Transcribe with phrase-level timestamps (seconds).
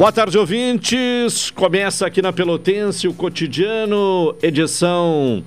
[0.00, 1.50] Boa tarde, ouvintes.
[1.50, 5.44] Começa aqui na Pelotense o cotidiano, edição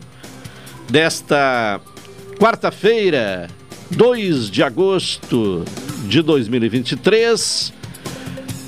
[0.87, 1.81] desta
[2.39, 3.47] quarta-feira,
[3.89, 5.65] 2 de agosto
[6.07, 7.73] de 2023,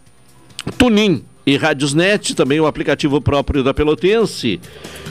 [0.78, 4.60] Tunin e Radiosnet, também o aplicativo próprio da Pelotense,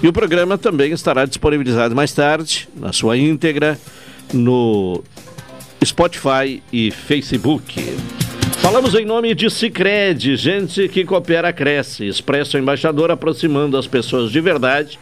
[0.02, 3.78] e o programa também estará disponibilizado mais tarde, na sua íntegra,
[4.34, 5.04] no
[5.84, 7.84] Spotify e Facebook.
[8.70, 12.06] Falamos em nome de Cicred, gente que coopera cresce.
[12.06, 15.00] Expresso Embaixador aproximando as pessoas de verdade.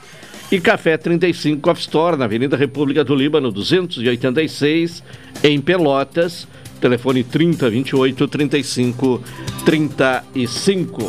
[0.49, 5.03] E Café 35 Coffee Store, na Avenida República do Líbano, 286,
[5.43, 6.47] em Pelotas.
[6.79, 9.21] Telefone 3028 35
[9.65, 11.03] 35.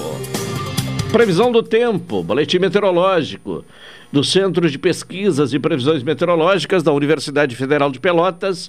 [1.12, 3.64] Previsão do tempo, boletim meteorológico
[4.12, 8.68] do Centro de Pesquisas e Previsões Meteorológicas da Universidade Federal de Pelotas.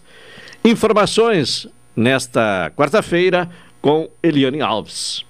[0.63, 3.49] Informações nesta quarta-feira,
[3.81, 5.25] com Eliane Alves.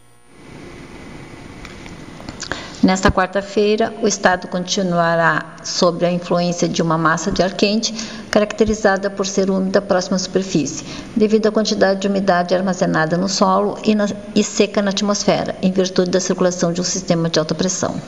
[2.81, 7.93] Nesta quarta-feira, o estado continuará sob a influência de uma massa de ar quente,
[8.31, 13.77] caracterizada por ser úmida próxima à superfície, devido à quantidade de umidade armazenada no solo
[13.83, 17.53] e, na, e seca na atmosfera, em virtude da circulação de um sistema de alta
[17.53, 17.99] pressão.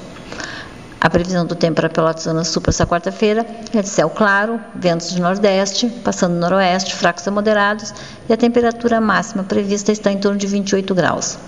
[1.03, 4.61] A previsão do tempo para Pelotas Zona Sul para essa quarta-feira é de céu claro,
[4.75, 7.91] ventos de nordeste, passando noroeste, fracos a moderados,
[8.29, 11.39] e a temperatura máxima prevista está em torno de 28 graus.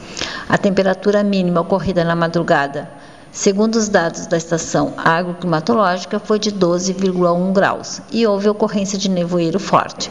[0.50, 2.90] A temperatura mínima ocorrida na madrugada,
[3.32, 9.60] segundo os dados da estação agroclimatológica, foi de 12,1 graus e houve ocorrência de nevoeiro
[9.60, 10.10] forte.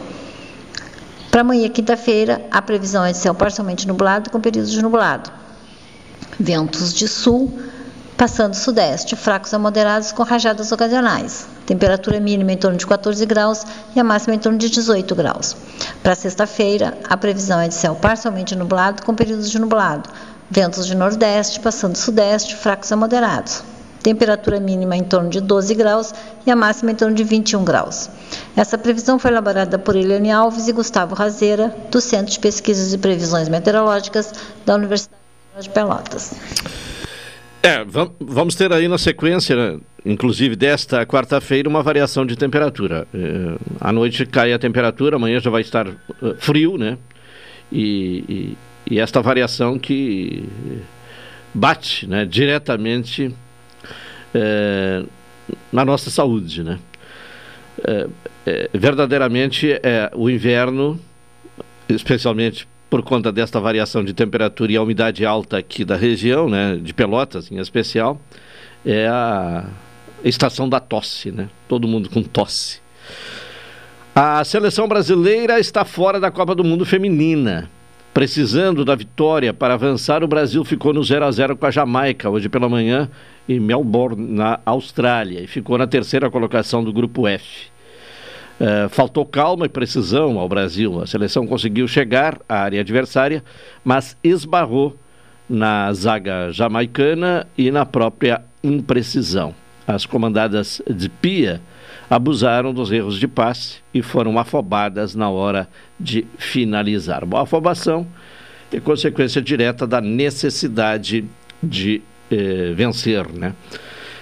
[1.29, 5.29] Para amanhã, quinta-feira, a previsão é de céu parcialmente nublado com períodos de nublado.
[6.39, 7.51] Ventos de sul
[8.17, 11.45] passando sudeste, fracos a moderados com rajadas ocasionais.
[11.65, 13.65] Temperatura mínima em torno de 14 graus
[13.95, 15.55] e a máxima em torno de 18 graus.
[16.01, 20.09] Para sexta-feira, a previsão é de céu parcialmente nublado com períodos de nublado.
[20.49, 23.63] Ventos de nordeste, passando sudeste, fracos a moderados.
[24.03, 26.13] Temperatura mínima em torno de 12 graus
[26.45, 28.09] e a máxima em torno de 21 graus.
[28.55, 32.97] Essa previsão foi elaborada por Eliane Alves e Gustavo Razeira, do Centro de Pesquisas e
[32.97, 34.33] Previsões Meteorológicas
[34.65, 35.15] da Universidade
[35.61, 36.33] de Pelotas.
[37.65, 37.81] É,
[38.19, 43.07] vamos ter aí na sequência, né, inclusive desta quarta-feira, uma variação de temperatura.
[43.13, 45.95] É, à noite cai a temperatura, amanhã já vai estar uh,
[46.39, 46.97] frio, né?
[47.71, 48.57] E, e,
[48.95, 50.43] e, esta variação que
[51.53, 53.33] bate né, diretamente
[54.35, 55.03] é,
[55.71, 56.79] na nossa saúde, né?
[58.45, 60.99] É, verdadeiramente, é, o inverno,
[61.87, 66.75] especialmente por conta desta variação de temperatura e a umidade alta aqui da região, né,
[66.79, 68.21] de Pelotas em especial,
[68.85, 69.65] é a
[70.23, 71.49] estação da tosse, né?
[71.67, 72.81] Todo mundo com tosse.
[74.13, 77.67] A seleção brasileira está fora da Copa do Mundo Feminina.
[78.13, 82.29] Precisando da vitória para avançar, o Brasil ficou no 0 a 0 com a Jamaica
[82.29, 83.09] hoje pela manhã
[83.49, 87.72] em Melbourne, na Austrália, e ficou na terceira colocação do grupo F.
[88.59, 91.01] Uh, faltou calma e precisão ao Brasil.
[91.01, 93.43] A seleção conseguiu chegar à área adversária,
[93.83, 94.95] mas esbarrou
[95.49, 99.53] na zaga jamaicana e na própria imprecisão.
[99.85, 101.61] As comandadas de Pia
[102.09, 105.67] abusaram dos erros de passe e foram afobadas na hora
[105.99, 107.25] de finalizar.
[107.25, 108.07] Boa afobação
[108.71, 111.25] é consequência direta da necessidade
[111.61, 112.01] de
[112.31, 113.53] eh, vencer, né?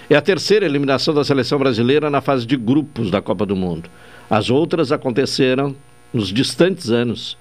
[0.09, 3.89] É a terceira eliminação da seleção brasileira na fase de grupos da Copa do Mundo.
[4.31, 5.75] As outras aconteceram
[6.13, 7.37] nos distantes anos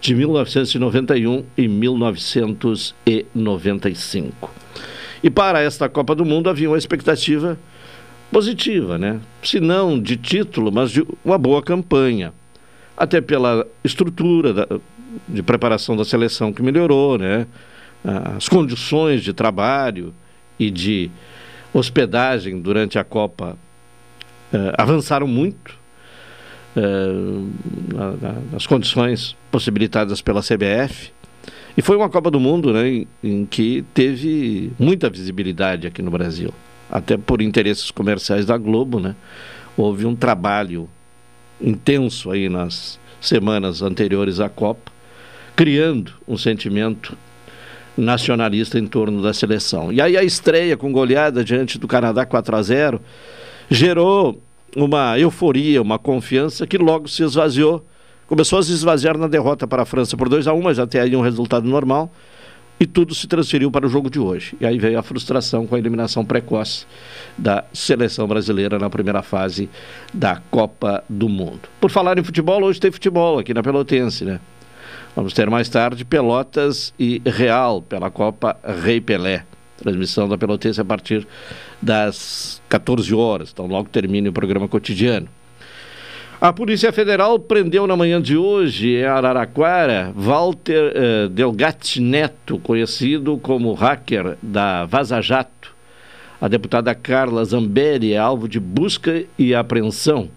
[0.00, 4.50] de 1991 e 1995.
[5.22, 7.56] E para esta Copa do Mundo havia uma expectativa
[8.32, 9.20] positiva, né?
[9.40, 12.34] Se não de título, mas de uma boa campanha.
[12.96, 14.66] Até pela estrutura da,
[15.28, 17.46] de preparação da seleção que melhorou, né?
[18.36, 20.12] As condições de trabalho
[20.58, 21.08] e de
[21.72, 23.56] hospedagem durante a Copa
[24.52, 25.80] eh, avançaram muito
[28.50, 31.12] nas condições possibilitadas pela CBF.
[31.76, 36.10] E foi uma Copa do Mundo né, em, em, que teve muita visibilidade aqui no
[36.10, 36.52] Brasil.
[36.90, 39.16] Até por interesses comerciais da Globo, né?
[39.76, 40.88] Houve um trabalho
[41.58, 44.92] intenso aí nas semanas anteriores à Copa,
[45.56, 47.16] criando um sentimento
[47.96, 49.90] nacionalista em torno da seleção.
[49.90, 53.00] E aí a estreia com goleada diante do Canadá 4 a 0
[53.70, 54.42] gerou
[54.76, 57.84] uma euforia, uma confiança que logo se esvaziou.
[58.26, 61.00] Começou a se esvaziar na derrota para a França por 2 a 1 mas até
[61.00, 62.10] aí um resultado normal.
[62.80, 64.56] E tudo se transferiu para o jogo de hoje.
[64.60, 66.84] E aí veio a frustração com a eliminação precoce
[67.38, 69.68] da seleção brasileira na primeira fase
[70.12, 71.60] da Copa do Mundo.
[71.80, 74.40] Por falar em futebol, hoje tem futebol aqui na Pelotense, né?
[75.14, 79.44] Vamos ter mais tarde Pelotas e Real pela Copa Rei Pelé.
[79.82, 81.26] Transmissão da Pelotense a partir
[81.80, 85.28] das 14 horas, então logo termine o programa cotidiano.
[86.40, 93.38] A Polícia Federal prendeu na manhã de hoje em Araraquara Walter eh, Delgatti Neto, conhecido
[93.38, 95.72] como hacker da Vaza Jato.
[96.40, 100.28] A deputada Carla Zambelli é alvo de busca e apreensão.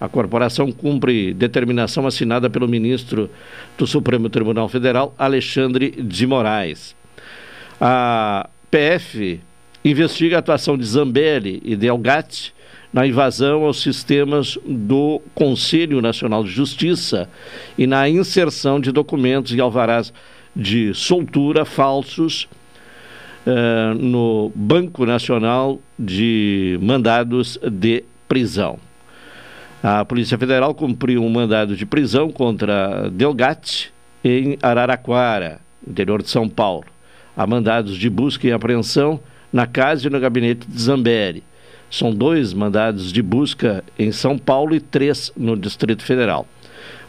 [0.00, 3.30] A corporação cumpre determinação assinada pelo ministro
[3.78, 6.96] do Supremo Tribunal Federal, Alexandre de Moraes.
[7.80, 9.38] A PF
[9.84, 12.54] investiga a atuação de Zambelli e Delgatti
[12.90, 17.28] na invasão aos sistemas do Conselho Nacional de Justiça
[17.76, 20.10] e na inserção de documentos e alvarás
[20.56, 22.48] de soltura falsos
[23.46, 28.78] uh, no Banco Nacional de Mandados de Prisão.
[29.82, 33.92] A Polícia Federal cumpriu um mandado de prisão contra Delgatti
[34.24, 36.91] em Araraquara, interior de São Paulo
[37.36, 39.20] há mandados de busca e apreensão
[39.52, 41.42] na casa e no gabinete de Zamberi.
[41.90, 46.46] São dois mandados de busca em São Paulo e três no Distrito Federal.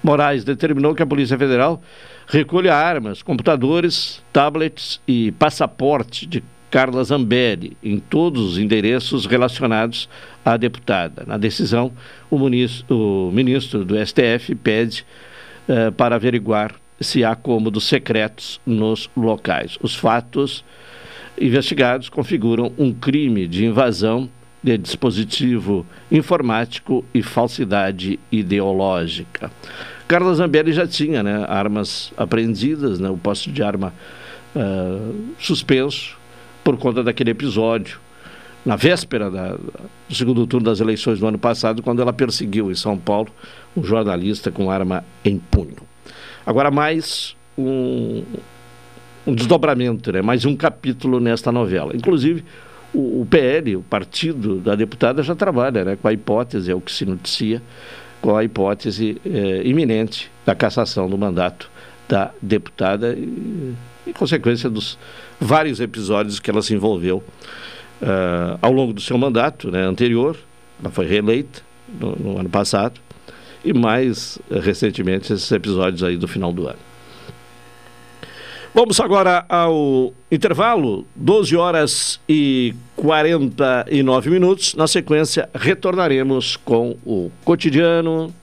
[0.04, 1.82] Moraes determinou que a Polícia Federal
[2.28, 10.10] recolha armas, computadores, tablets e passaporte de Carla Zambelli em todos os endereços relacionados
[10.44, 11.24] à deputada.
[11.26, 11.94] Na decisão,
[12.30, 12.98] o ministro,
[13.30, 15.06] o ministro do STF pede
[15.70, 19.78] uh, para averiguar se há cômodos secretos nos locais.
[19.82, 20.64] Os fatos
[21.40, 24.30] investigados configuram um crime de invasão
[24.62, 29.52] de dispositivo informático e falsidade ideológica.
[30.08, 33.94] Carla Zambelli já tinha né, armas apreendidas, né, o posto de arma
[34.56, 36.18] uh, suspenso
[36.64, 38.00] por conta daquele episódio
[38.66, 39.58] na véspera da,
[40.08, 43.30] do segundo turno das eleições do ano passado, quando ela perseguiu em São Paulo
[43.76, 45.93] um jornalista com arma em punho.
[46.46, 48.24] Agora, mais um,
[49.26, 50.22] um desdobramento, né?
[50.22, 51.96] mais um capítulo nesta novela.
[51.96, 52.44] Inclusive,
[52.94, 55.96] o, o, PL, o partido da deputada, já trabalha né?
[55.96, 57.62] com a hipótese, é o que se noticia,
[58.22, 61.72] com a hipótese é, iminente da cassação do mandato
[62.10, 63.74] da deputada e,
[64.06, 65.00] em consequência dos
[65.40, 67.24] vários episódios que ela se envolveu
[68.02, 70.38] uh, ao longo do seu mandato né, anterior.
[70.82, 73.00] Ela foi reeleita no, no ano passado
[73.64, 76.80] e mais uh, recentemente esses episódios aí do final do ano.
[78.76, 84.74] Vamos agora ao intervalo, 12 horas e 49 minutos.
[84.74, 88.34] Na sequência, retornaremos com o cotidiano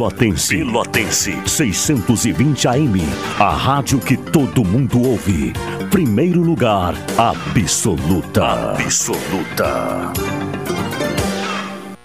[0.00, 0.56] Pelotense.
[0.56, 1.36] Pelotense.
[1.44, 2.94] 620 AM.
[3.38, 5.52] A rádio que todo mundo ouve.
[5.90, 8.78] Primeiro lugar, absoluta.
[8.80, 10.10] Absoluta.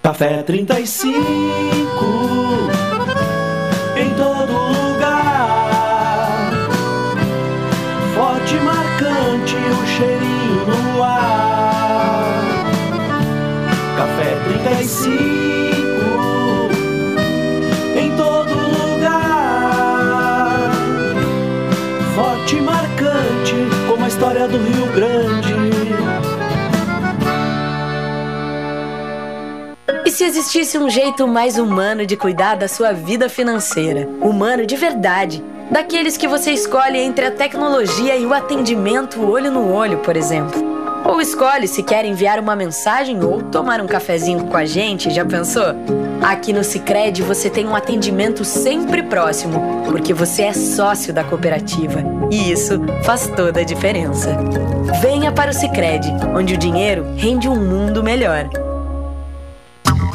[0.04, 2.75] Café 35.
[24.48, 25.56] Do Rio Grande.
[30.06, 34.08] E se existisse um jeito mais humano de cuidar da sua vida financeira?
[34.22, 35.44] Humano de verdade.
[35.72, 40.75] Daqueles que você escolhe entre a tecnologia e o atendimento olho no olho, por exemplo.
[41.06, 45.24] Ou escolhe se quer enviar uma mensagem ou tomar um cafezinho com a gente, já
[45.24, 45.76] pensou?
[46.24, 52.02] Aqui no Sicredi você tem um atendimento sempre próximo, porque você é sócio da cooperativa.
[52.32, 54.36] E isso faz toda a diferença.
[55.00, 58.50] Venha para o Sicredi, onde o dinheiro rende um mundo melhor.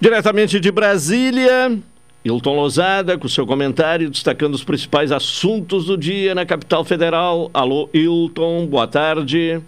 [0.00, 1.78] Diretamente de Brasília,
[2.24, 7.50] Hilton Lousada com seu comentário destacando os principais assuntos do dia na capital federal.
[7.52, 9.60] Alô, Hilton, boa tarde.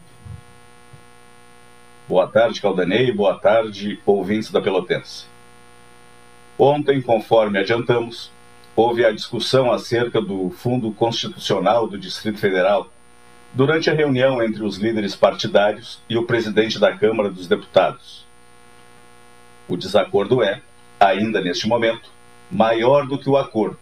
[2.08, 3.10] Boa tarde, Caldanei.
[3.10, 5.24] Boa tarde, ouvintes da Pelotense.
[6.56, 8.30] Ontem, conforme adiantamos,
[8.76, 12.90] houve a discussão acerca do Fundo Constitucional do Distrito Federal
[13.52, 18.26] durante a reunião entre os líderes partidários e o presidente da Câmara dos Deputados.
[19.68, 20.60] O desacordo é,
[20.98, 22.10] ainda neste momento,
[22.50, 23.78] maior do que o acordo,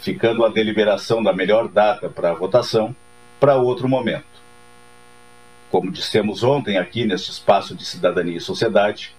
[0.00, 2.94] ficando a deliberação da melhor data para a votação
[3.40, 4.24] para outro momento.
[5.70, 9.14] Como dissemos ontem aqui neste espaço de cidadania e sociedade,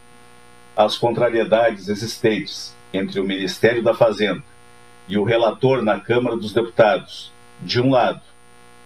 [0.76, 4.44] as contrariedades existentes entre o Ministério da Fazenda
[5.08, 8.22] e o relator na Câmara dos Deputados, de um lado,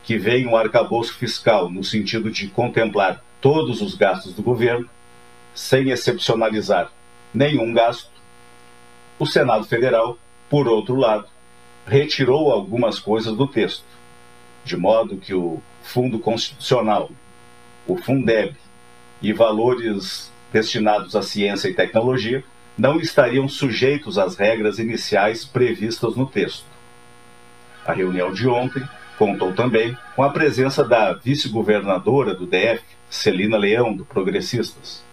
[0.04, 4.90] que vem um arcabouço fiscal no sentido de contemplar todos os gastos do governo,
[5.54, 6.92] sem excepcionalizar
[7.34, 8.10] nenhum gasto,
[9.18, 10.18] o Senado Federal,
[10.50, 11.28] por outro lado,
[11.86, 13.84] retirou algumas coisas do texto,
[14.64, 17.10] de modo que o Fundo Constitucional,
[17.88, 18.56] o Fundeb
[19.22, 22.44] e valores destinados à ciência e tecnologia
[22.78, 26.66] não estariam sujeitos às regras iniciais previstas no texto.
[27.86, 28.88] A reunião de ontem
[29.18, 35.04] contou também com a presença da vice-governadora do DF, Celina Leão, do Progressistas.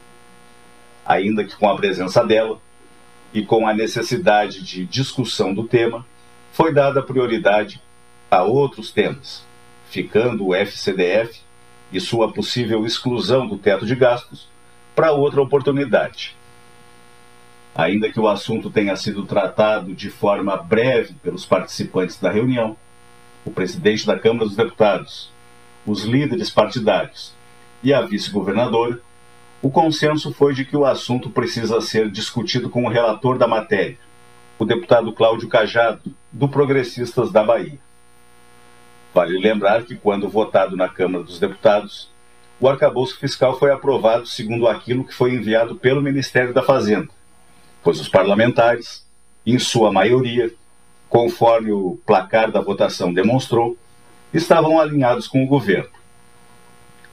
[1.05, 2.61] Ainda que com a presença dela
[3.35, 6.07] e com a necessidade de discussão do tema,
[6.53, 7.83] foi dada prioridade
[8.31, 9.45] a outros temas,
[9.91, 11.41] ficando o FCDF
[11.93, 14.49] e sua possível exclusão do teto de gastos
[14.95, 16.38] para outra oportunidade.
[17.79, 22.77] Ainda que o assunto tenha sido tratado de forma breve pelos participantes da reunião,
[23.45, 25.31] o presidente da Câmara dos Deputados,
[25.87, 27.33] os líderes partidários
[27.81, 29.01] e a vice-governadora,
[29.63, 33.97] o consenso foi de que o assunto precisa ser discutido com o relator da matéria,
[34.59, 37.79] o deputado Cláudio Cajado, do Progressistas da Bahia.
[39.15, 42.11] Vale lembrar que, quando votado na Câmara dos Deputados,
[42.59, 47.17] o arcabouço fiscal foi aprovado segundo aquilo que foi enviado pelo Ministério da Fazenda,
[47.83, 49.07] pois os parlamentares,
[49.47, 50.53] em sua maioria,
[51.09, 53.77] conforme o placar da votação demonstrou,
[54.33, 55.91] estavam alinhados com o governo.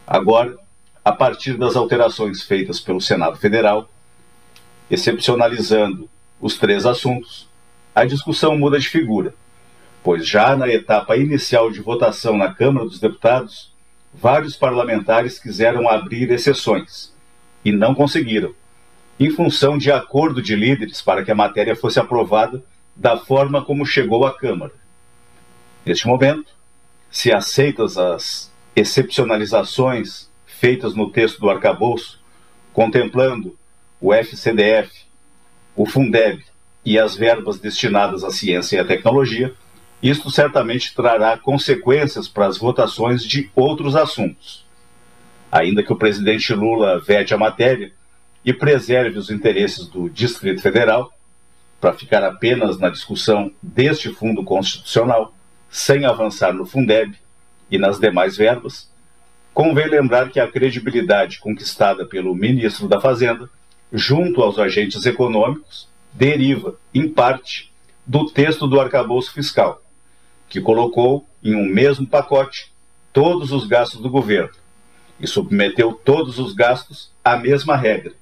[0.05, 0.57] Agora,
[1.03, 3.89] a partir das alterações feitas pelo Senado Federal,
[4.89, 6.10] excepcionalizando
[6.41, 7.48] os três assuntos,
[7.93, 9.34] a discussão muda de figura
[10.05, 13.74] pois já na etapa inicial de votação na Câmara dos Deputados,
[14.13, 17.12] vários parlamentares quiseram abrir exceções
[17.65, 18.53] e não conseguiram,
[19.19, 22.63] em função de acordo de líderes para que a matéria fosse aprovada
[22.95, 24.74] da forma como chegou à Câmara.
[25.86, 26.51] Neste momento,
[27.10, 32.19] se aceitas as excepcionalizações feitas no texto do arcabouço,
[32.74, 33.57] contemplando
[34.01, 34.91] o FCDF,
[35.75, 36.43] o Fundeb
[36.84, 39.53] e as verbas destinadas à ciência e à tecnologia,
[40.03, 44.65] isto certamente trará consequências para as votações de outros assuntos.
[45.51, 47.91] Ainda que o presidente Lula vete a matéria
[48.46, 51.12] e preserve os interesses do Distrito Federal,
[51.82, 55.34] para ficar apenas na discussão deste fundo constitucional,
[55.70, 57.16] sem avançar no Fundeb
[57.70, 58.90] e nas demais verbas,
[59.53, 63.50] convém lembrar que a credibilidade conquistada pelo ministro da Fazenda,
[63.92, 67.72] junto aos agentes econômicos, deriva, em parte,
[68.05, 69.81] do texto do arcabouço fiscal,
[70.48, 72.72] que colocou em um mesmo pacote
[73.12, 74.53] todos os gastos do governo
[75.20, 78.14] e submeteu todos os gastos à mesma regra,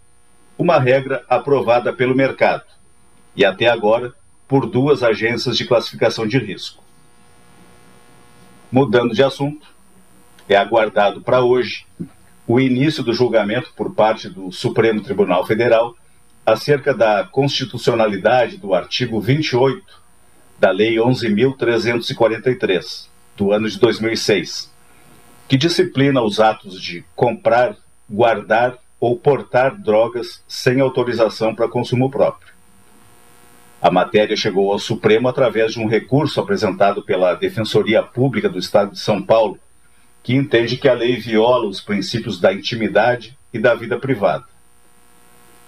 [0.58, 2.64] uma regra aprovada pelo mercado
[3.36, 4.14] e até agora
[4.48, 6.84] por duas agências de classificação de risco.
[8.72, 9.68] Mudando de assunto,
[10.48, 11.86] é aguardado para hoje
[12.46, 15.96] o início do julgamento por parte do Supremo Tribunal Federal
[16.46, 19.82] acerca da constitucionalidade do artigo 28
[20.60, 24.72] da Lei 11.343, do ano de 2006,
[25.48, 27.76] que disciplina os atos de comprar,
[28.10, 32.54] guardar ou portar drogas sem autorização para consumo próprio.
[33.82, 38.94] A matéria chegou ao Supremo através de um recurso apresentado pela Defensoria Pública do Estado
[38.94, 39.60] de São Paulo,
[40.24, 44.46] que entende que a lei viola os princípios da intimidade e da vida privada.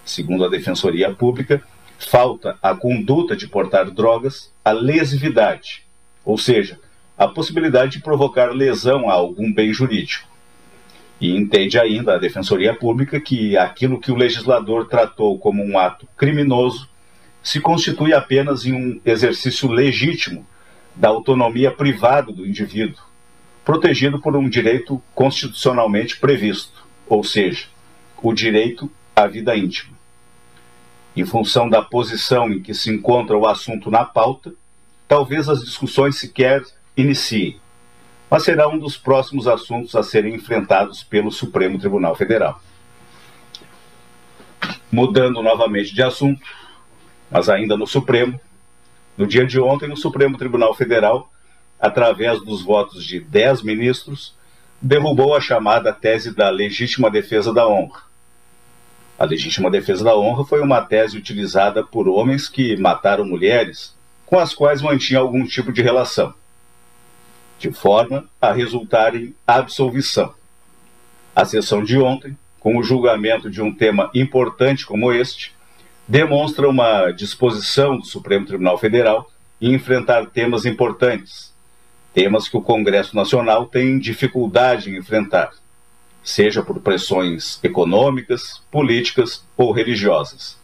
[0.06, 1.62] Segundo a Defensoria Pública,
[2.00, 5.84] falta a conduta de portar drogas, a lesividade,
[6.24, 6.80] ou seja,
[7.17, 10.35] a possibilidade de provocar lesão a algum bem jurídico.
[11.19, 16.08] E entende ainda a Defensoria Pública que aquilo que o legislador tratou como um ato
[16.17, 16.89] criminoso
[17.41, 20.45] se constitui apenas em um exercício legítimo
[20.95, 23.04] da autonomia privada do indivíduo,
[23.63, 27.67] protegido por um direito constitucionalmente previsto, ou seja,
[28.21, 29.95] o direito à vida íntima.
[31.15, 34.54] Em função da posição em que se encontra o assunto na pauta,
[35.08, 36.63] talvez as discussões sequer
[36.97, 37.60] iniciem,
[38.30, 42.62] mas será um dos próximos assuntos a serem enfrentados pelo Supremo Tribunal Federal.
[44.92, 46.42] Mudando novamente de assunto,
[47.30, 48.40] mas ainda no Supremo,
[49.18, 51.32] no dia de ontem, o Supremo Tribunal Federal,
[51.80, 54.36] através dos votos de 10 ministros,
[54.82, 58.06] derrubou a chamada tese da legítima defesa da honra
[59.18, 64.38] a legítima defesa da honra foi uma tese utilizada por homens que mataram mulheres com
[64.38, 66.34] as quais mantinham algum tipo de relação,
[67.60, 70.34] de forma a resultar em absolvição.
[71.36, 75.54] A sessão de ontem, com o julgamento de um tema importante como este,
[76.08, 79.30] demonstra uma disposição do Supremo Tribunal Federal
[79.62, 81.54] em enfrentar temas importantes,
[82.13, 85.52] temas que o Congresso Nacional tem dificuldade em enfrentar
[86.26, 90.58] seja por pressões econômicas, políticas ou religiosas.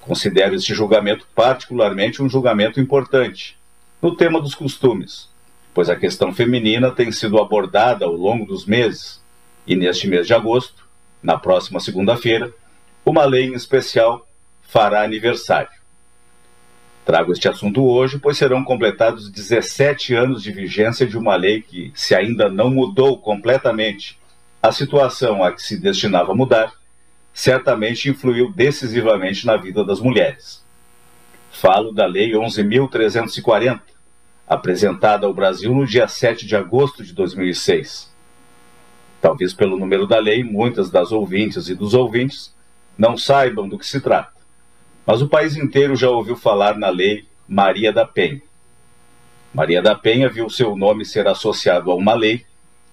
[0.00, 3.56] Considero este julgamento particularmente um julgamento importante
[4.02, 5.27] no tema dos costumes,
[5.78, 9.22] pois a questão feminina tem sido abordada ao longo dos meses
[9.64, 10.88] e neste mês de agosto
[11.22, 12.52] na próxima segunda-feira,
[13.06, 14.26] uma lei em especial
[14.60, 15.70] fará aniversário.
[17.04, 21.92] Trago este assunto hoje, pois serão completados 17 anos de vigência de uma lei que,
[21.94, 24.18] se ainda não mudou completamente
[24.60, 26.72] a situação a que se destinava a mudar,
[27.32, 30.60] certamente influiu decisivamente na vida das mulheres.
[31.52, 33.97] Falo da Lei 11.340,
[34.48, 38.12] apresentada ao Brasil no dia 7 de agosto de 2006.
[39.20, 42.54] Talvez pelo número da lei, muitas das ouvintes e dos ouvintes
[42.96, 44.38] não saibam do que se trata.
[45.04, 48.42] Mas o país inteiro já ouviu falar na lei Maria da Penha.
[49.52, 52.44] Maria da Penha viu seu nome ser associado a uma lei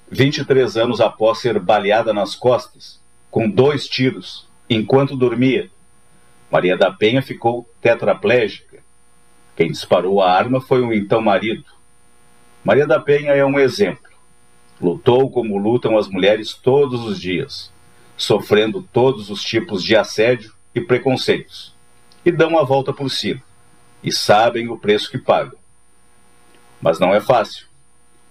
[0.10, 5.70] 23 anos após ser baleada nas costas, com dois tiros, enquanto dormia.
[6.50, 8.65] Maria da Penha ficou tetraplégica.
[9.56, 11.66] Quem disparou a arma foi o então marido.
[12.64, 14.12] Maria da Penha é um exemplo.
[14.82, 17.72] Lutou como lutam as mulheres todos os dias,
[18.18, 21.74] sofrendo todos os tipos de assédio e preconceitos,
[22.26, 23.42] e dão a volta por cima,
[24.04, 25.58] e sabem o preço que pagam.
[26.82, 27.68] Mas não é fácil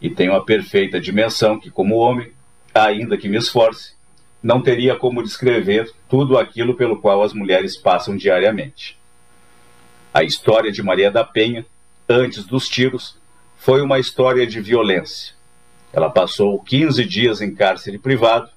[0.05, 2.31] e tenho a perfeita dimensão que, como homem,
[2.75, 3.95] ainda que me esforce,
[4.43, 8.99] não teria como descrever tudo aquilo pelo qual as mulheres passam diariamente.
[10.15, 11.67] A história de Maria da Penha,
[12.09, 13.17] antes dos tiros,
[13.57, 15.35] foi uma história de violência.
[15.93, 18.49] Ela passou 15 dias em cárcere privado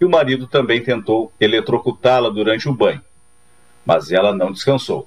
[0.00, 3.02] e o marido também tentou eletrocutá-la durante o banho.
[3.84, 5.06] Mas ela não descansou.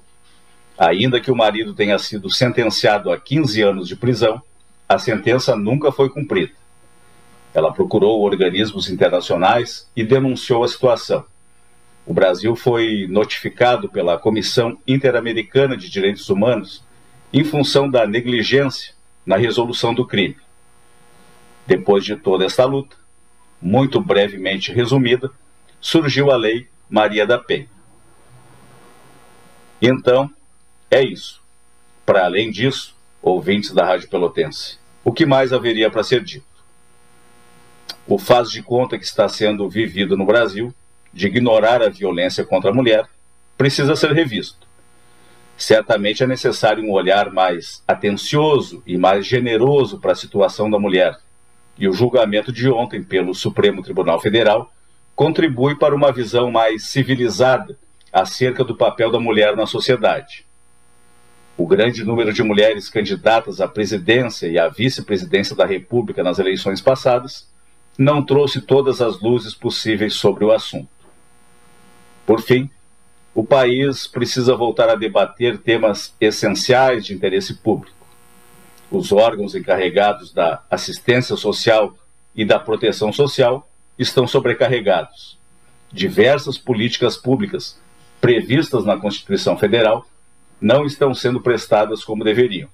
[0.78, 4.40] Ainda que o marido tenha sido sentenciado a 15 anos de prisão,
[4.88, 6.52] a sentença nunca foi cumprida.
[7.52, 11.24] Ela procurou organismos internacionais e denunciou a situação.
[12.08, 16.82] O Brasil foi notificado pela Comissão Interamericana de Direitos Humanos
[17.30, 18.94] em função da negligência
[19.26, 20.38] na resolução do crime.
[21.66, 22.96] Depois de toda esta luta,
[23.60, 25.30] muito brevemente resumida,
[25.82, 27.68] surgiu a Lei Maria da Penha.
[29.82, 30.30] Então,
[30.90, 31.42] é isso.
[32.06, 36.46] Para além disso, ouvintes da Rádio Pelotense, o que mais haveria para ser dito?
[38.06, 40.74] O faz de conta que está sendo vivido no Brasil,
[41.12, 43.06] de ignorar a violência contra a mulher,
[43.56, 44.66] precisa ser revisto.
[45.56, 51.18] Certamente é necessário um olhar mais atencioso e mais generoso para a situação da mulher,
[51.76, 54.72] e o julgamento de ontem pelo Supremo Tribunal Federal
[55.14, 57.78] contribui para uma visão mais civilizada
[58.12, 60.48] acerca do papel da mulher na sociedade
[61.58, 66.80] o grande número de mulheres candidatas à presidência e à vice-presidência da República nas eleições
[66.80, 67.48] passadas
[67.98, 70.88] não trouxe todas as luzes possíveis sobre o assunto.
[72.28, 72.68] Por fim,
[73.34, 78.06] o país precisa voltar a debater temas essenciais de interesse público.
[78.90, 81.96] Os órgãos encarregados da assistência social
[82.34, 83.66] e da proteção social
[83.98, 85.38] estão sobrecarregados.
[85.90, 87.80] Diversas políticas públicas
[88.20, 90.04] previstas na Constituição Federal
[90.60, 92.68] não estão sendo prestadas como deveriam.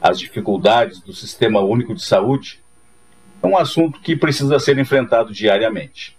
[0.00, 2.60] As dificuldades do Sistema Único de Saúde
[3.42, 6.16] é um assunto que precisa ser enfrentado diariamente.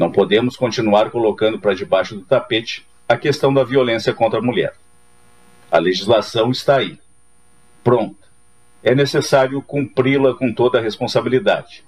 [0.00, 4.72] Não podemos continuar colocando para debaixo do tapete a questão da violência contra a mulher.
[5.70, 6.98] A legislação está aí,
[7.84, 8.26] pronta.
[8.82, 11.84] É necessário cumpri-la com toda a responsabilidade,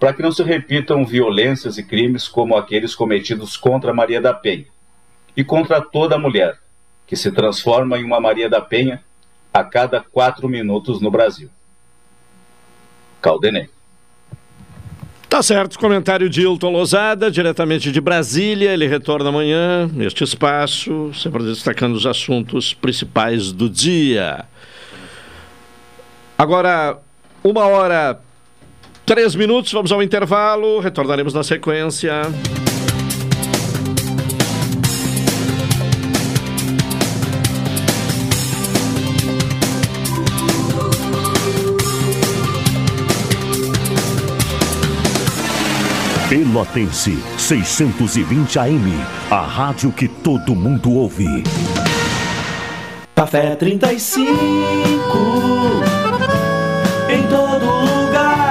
[0.00, 4.66] para que não se repitam violências e crimes como aqueles cometidos contra Maria da Penha
[5.36, 6.58] e contra toda mulher,
[7.06, 9.04] que se transforma em uma Maria da Penha
[9.54, 11.48] a cada quatro minutos no Brasil.
[13.22, 13.75] Caldenei.
[15.36, 18.72] Tá certo, comentário de Hilton Lozada, diretamente de Brasília.
[18.72, 24.46] Ele retorna amanhã neste espaço, sempre destacando os assuntos principais do dia.
[26.38, 26.96] Agora,
[27.44, 28.18] uma hora,
[29.04, 32.14] três minutos, vamos ao intervalo, retornaremos na sequência.
[46.28, 48.92] Pelotense 620 AM,
[49.30, 51.44] a rádio que todo mundo ouve.
[53.14, 54.32] Café 35
[57.08, 58.42] em todo lugar.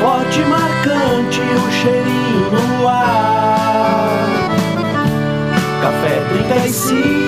[0.00, 4.18] Forte, marcante, o cheirinho no ar.
[5.80, 6.20] Café
[6.56, 7.27] 35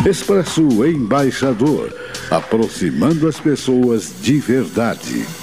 [0.09, 1.93] Expresso Embaixador,
[2.31, 5.42] aproximando as pessoas de verdade.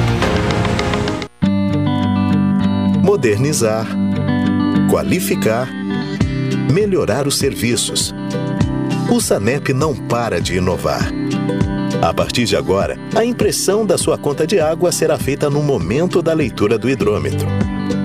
[3.11, 3.85] Modernizar,
[4.89, 5.69] qualificar,
[6.71, 8.15] melhorar os serviços.
[9.11, 11.11] O SANEP não para de inovar.
[12.01, 16.21] A partir de agora, a impressão da sua conta de água será feita no momento
[16.21, 17.45] da leitura do hidrômetro.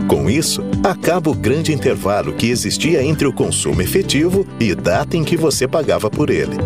[0.09, 5.23] Com isso, acaba o grande intervalo que existia entre o consumo efetivo e data em
[5.23, 6.57] que você pagava por ele.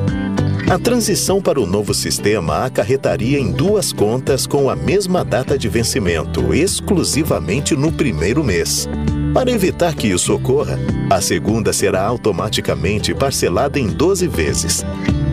[0.70, 5.68] A transição para o novo sistema acarretaria em duas contas com a mesma data de
[5.68, 8.88] vencimento, exclusivamente no primeiro mês.
[9.35, 10.78] Para evitar que isso ocorra,
[11.11, 14.85] a segunda será automaticamente parcelada em 12 vezes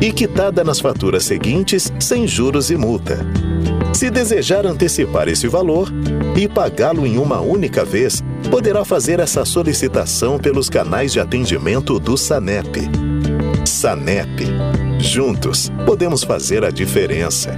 [0.02, 3.19] e quitada nas faturas seguintes sem juros e multa.
[3.93, 5.93] Se desejar antecipar esse valor
[6.36, 12.17] e pagá-lo em uma única vez, poderá fazer essa solicitação pelos canais de atendimento do
[12.17, 12.89] SANEP.
[13.65, 17.55] SANEP Juntos, podemos fazer a diferença.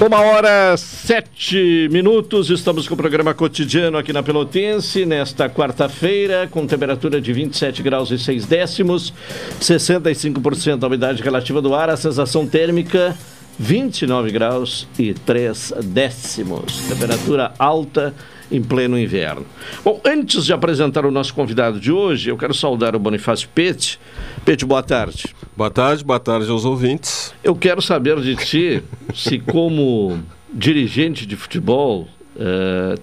[0.00, 6.66] Uma hora sete minutos, estamos com o programa cotidiano aqui na Pelotense, nesta quarta-feira, com
[6.66, 9.12] temperatura de 27 graus e 6 décimos,
[9.60, 13.14] 65% da umidade relativa do ar, a sensação térmica
[13.58, 16.80] 29 graus e 3 décimos.
[16.88, 18.14] Temperatura alta
[18.50, 19.46] em pleno inverno.
[19.84, 24.00] Bom, antes de apresentar o nosso convidado de hoje, eu quero saudar o Bonifácio Pete.
[24.44, 25.34] Pete, boa tarde.
[25.56, 27.32] Boa tarde, boa tarde aos ouvintes.
[27.44, 28.82] Eu quero saber de ti
[29.14, 30.18] se, como
[30.52, 33.00] dirigente de futebol, uh,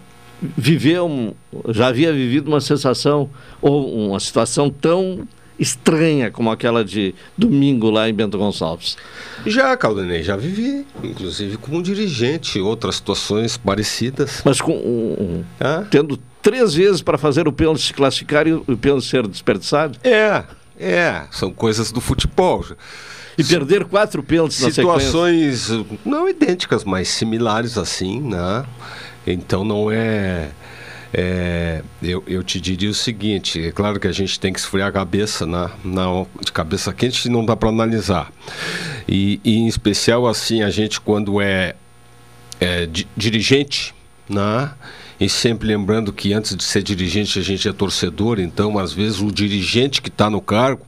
[0.58, 1.36] viveu,
[1.70, 3.30] já havia vivido uma sensação
[3.62, 5.28] ou uma situação tão
[5.60, 8.98] estranha como aquela de domingo lá em Bento Gonçalves?
[9.46, 14.42] Já, Caldanei, já vivi, inclusive como dirigente, outras situações parecidas.
[14.44, 15.86] Mas com um, ah?
[15.90, 19.98] tendo três vezes para fazer o pênalti se classificar e o pênalti ser desperdiçado?
[20.04, 20.44] É,
[20.80, 22.66] é, são coisas do futebol.
[23.38, 25.70] E perder quatro pênaltis na Situações
[26.04, 28.66] não idênticas, mas similares assim, né?
[29.26, 30.50] Então não é
[31.14, 34.90] é, eu, eu te diria o seguinte: é claro que a gente tem que esfriar
[34.90, 38.32] a cabeça, na, na, de cabeça quente não dá para analisar.
[39.08, 41.76] E, e, em especial, assim, a gente, quando é,
[42.60, 43.94] é di, dirigente,
[44.30, 44.72] né?
[45.20, 49.20] e sempre lembrando que antes de ser dirigente a gente é torcedor, então às vezes
[49.20, 50.86] o dirigente que está no cargo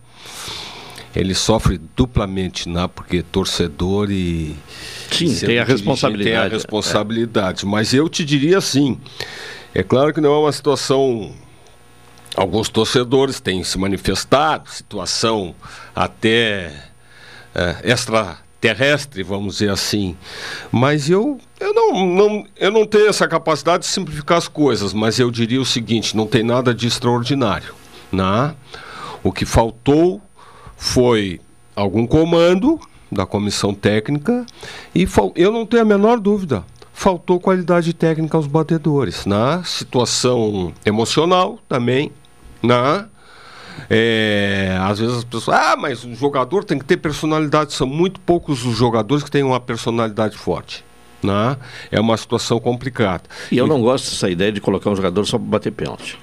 [1.15, 2.87] ele sofre duplamente, né?
[2.93, 4.55] porque torcedor e.
[5.11, 6.35] Sim, tem a responsabilidade.
[6.35, 7.65] Tem a responsabilidade.
[7.65, 7.67] É.
[7.67, 8.97] Mas eu te diria assim:
[9.73, 11.31] é claro que não é uma situação.
[12.35, 15.53] Alguns torcedores têm se manifestado, situação
[15.95, 16.71] até
[17.53, 20.15] é, extraterrestre, vamos dizer assim.
[20.71, 25.19] Mas eu, eu, não, não, eu não tenho essa capacidade de simplificar as coisas, mas
[25.19, 27.73] eu diria o seguinte: não tem nada de extraordinário.
[28.11, 28.55] Né?
[29.23, 30.21] O que faltou
[30.77, 31.41] foi
[31.75, 32.79] algum comando
[33.11, 34.45] da comissão técnica
[34.93, 36.63] e eu não tenho a menor dúvida,
[36.99, 42.11] faltou qualidade técnica aos batedores, na situação emocional também,
[42.61, 43.07] na
[43.89, 47.71] é, às vezes as pessoas, ah, mas o jogador tem que ter personalidade.
[47.71, 50.83] São muito poucos os jogadores que têm uma personalidade forte.
[51.23, 51.55] Né?
[51.89, 53.23] É uma situação complicada.
[53.49, 56.19] E eu não gosto dessa ideia de colocar um jogador só para bater pênalti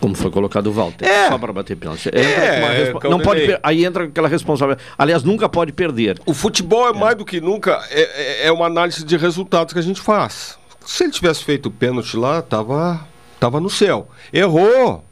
[0.00, 1.28] como foi colocado o Walter, é.
[1.28, 2.10] só para bater pênalti.
[2.12, 3.08] É, respo...
[3.08, 3.60] não pode per...
[3.62, 4.86] aí entra aquela responsabilidade.
[4.98, 6.20] Aliás, nunca pode perder.
[6.26, 6.92] O futebol é, é.
[6.92, 10.58] mais do que nunca é, é, é, uma análise de resultados que a gente faz.
[10.84, 13.06] Se ele tivesse feito o pênalti lá, tava
[13.40, 14.08] tava no céu.
[14.32, 15.04] Errou,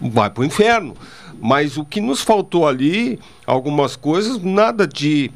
[0.00, 0.96] vai para o inferno.
[1.40, 5.30] Mas o que nos faltou ali, algumas coisas, nada de,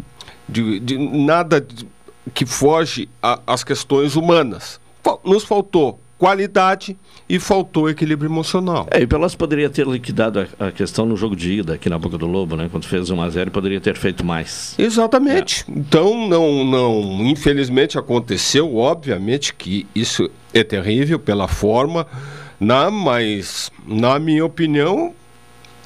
[0.48, 1.86] de, de nada de,
[2.32, 3.08] que foge
[3.46, 4.80] às questões humanas.
[5.24, 8.86] Nos faltou qualidade e faltou equilíbrio emocional.
[8.90, 11.98] É, e Pelotas poderia ter liquidado a, a, questão no jogo de ida aqui na
[11.98, 12.68] Boca do Lobo, né?
[12.70, 14.74] Quando fez 1 a 0 poderia ter feito mais.
[14.78, 15.64] Exatamente.
[15.66, 15.72] É.
[15.74, 22.06] Então, não, não, infelizmente aconteceu, obviamente que isso é terrível pela forma,
[22.60, 25.14] na, mas na minha opinião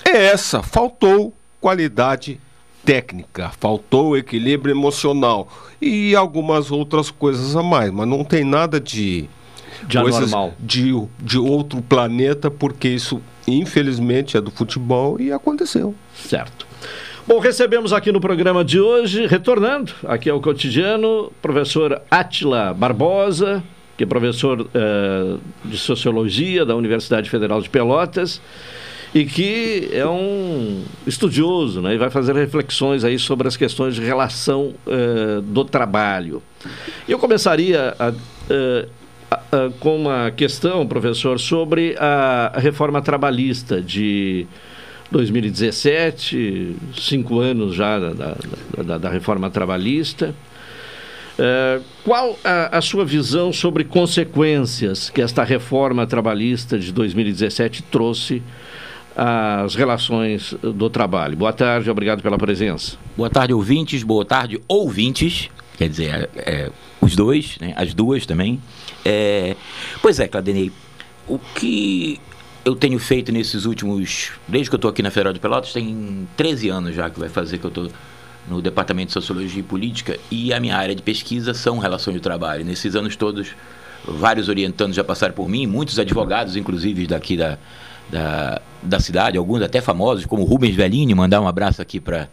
[0.05, 2.41] é essa, faltou qualidade
[2.85, 5.49] técnica, faltou equilíbrio emocional
[5.81, 9.29] e algumas outras coisas a mais, mas não tem nada de
[9.87, 15.95] de coisas de, de outro planeta, porque isso, infelizmente, é do futebol e aconteceu.
[16.15, 16.67] Certo.
[17.27, 23.63] Bom, recebemos aqui no programa de hoje, retornando aqui ao cotidiano, professor Atila Barbosa,
[23.97, 28.43] que é professor eh, de Sociologia da Universidade Federal de Pelotas
[29.15, 31.95] e que é um estudioso, né?
[31.95, 36.43] E vai fazer reflexões aí sobre as questões de relação eh, do trabalho.
[37.09, 38.13] Eu começaria a,
[38.51, 39.04] eh, uh,
[39.81, 44.47] com uma questão, professor, sobre a reforma trabalhista de
[45.11, 48.37] 2017, cinco anos já da,
[48.85, 50.35] da, da reforma trabalhista.
[51.35, 58.41] Uh, qual a, a, sua visão sobre consequências que esta reforma trabalhista de 2017 trouxe
[59.17, 61.37] às relações do trabalho?
[61.37, 62.97] Boa tarde, obrigado pela presença.
[63.17, 64.05] Boa tarde, ouvintes.
[64.05, 65.51] Boa tarde, ouvintes.
[65.77, 67.73] Quer dizer, é, é, os dois, né?
[67.77, 68.61] as duas também.
[69.05, 69.57] É,
[70.01, 70.71] pois é, Cladenei,
[71.27, 72.21] o que
[72.65, 74.33] eu tenho feito nesses últimos.
[74.49, 77.29] Desde que eu estou aqui na Federal de Pelotas, tem 13 anos já que vai
[77.29, 77.89] fazer que eu estou
[78.49, 82.21] no Departamento de Sociologia e Política e a minha área de pesquisa são relações de
[82.21, 82.65] trabalho.
[82.65, 83.55] Nesses anos todos,
[84.07, 87.59] vários orientandos já passaram por mim, muitos advogados, inclusive daqui da,
[88.11, 92.29] da, da cidade, alguns até famosos, como Rubens Velini, mandar um abraço aqui para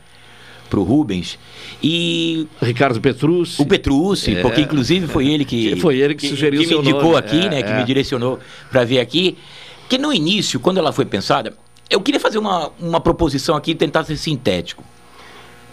[0.72, 1.38] para o Rubens.
[1.84, 2.48] E.
[2.62, 3.62] Ricardo Petrucci.
[3.62, 5.76] O Petrucci, é, porque inclusive foi ele que.
[5.82, 7.18] Foi ele que, que sugeriu que, que me indicou nome.
[7.18, 7.62] aqui, é, né?
[7.62, 7.84] Que me é.
[7.84, 8.40] direcionou
[8.72, 9.38] para vir aqui.
[9.90, 11.54] Que no início, quando ela foi pensada,
[11.90, 14.84] eu queria fazer uma, uma proposição aqui e tentar ser sintético.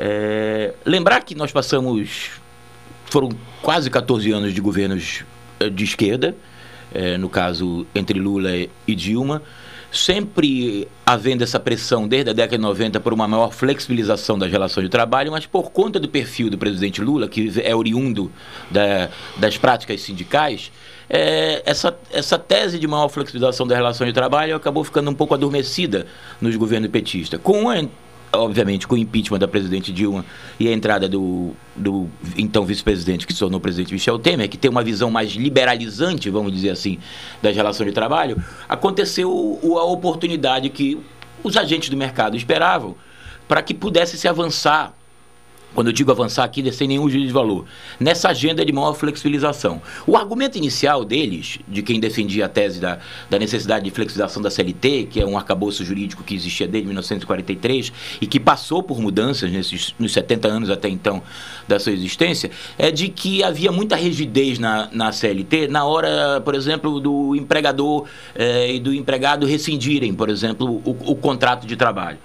[0.00, 2.30] É, lembrar que nós passamos.
[3.06, 3.30] Foram
[3.62, 5.24] quase 14 anos de governos
[5.60, 6.36] eh, de esquerda,
[6.92, 8.50] é, no caso entre Lula
[8.86, 9.42] e Dilma
[9.90, 14.84] sempre havendo essa pressão desde a década de 90 por uma maior flexibilização das relações
[14.84, 18.30] de trabalho, mas por conta do perfil do presidente Lula, que é oriundo
[18.70, 20.70] da, das práticas sindicais,
[21.08, 25.32] é, essa, essa tese de maior flexibilização das relações de trabalho acabou ficando um pouco
[25.32, 26.06] adormecida
[26.40, 27.40] nos governos petistas.
[27.42, 27.82] Com a
[28.32, 30.24] obviamente, com o impeachment da presidente Dilma
[30.58, 34.70] e a entrada do, do então vice-presidente, que se tornou presidente Michel Temer, que tem
[34.70, 36.98] uma visão mais liberalizante, vamos dizer assim,
[37.42, 39.30] das relações de trabalho, aconteceu
[39.78, 40.98] a oportunidade que
[41.42, 42.96] os agentes do mercado esperavam
[43.46, 44.97] para que pudesse se avançar
[45.74, 47.64] quando eu digo avançar aqui, sem nenhum juízo de valor,
[48.00, 49.80] nessa agenda de maior flexibilização.
[50.06, 52.98] O argumento inicial deles, de quem defendia a tese da,
[53.28, 57.92] da necessidade de flexibilização da CLT, que é um arcabouço jurídico que existia desde 1943
[58.20, 61.22] e que passou por mudanças nesses, nos 70 anos até então
[61.66, 66.54] da sua existência, é de que havia muita rigidez na, na CLT na hora, por
[66.54, 72.18] exemplo, do empregador eh, e do empregado rescindirem, por exemplo, o, o contrato de trabalho.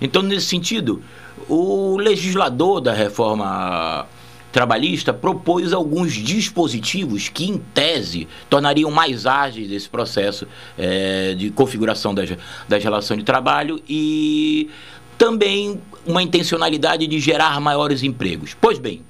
[0.00, 1.02] Então, nesse sentido,
[1.48, 4.06] o legislador da reforma
[4.52, 10.46] trabalhista propôs alguns dispositivos que, em tese, tornariam mais ágeis esse processo
[10.76, 12.30] é, de configuração das,
[12.68, 14.68] das relações de trabalho e
[15.16, 18.56] também uma intencionalidade de gerar maiores empregos.
[18.58, 19.02] Pois bem,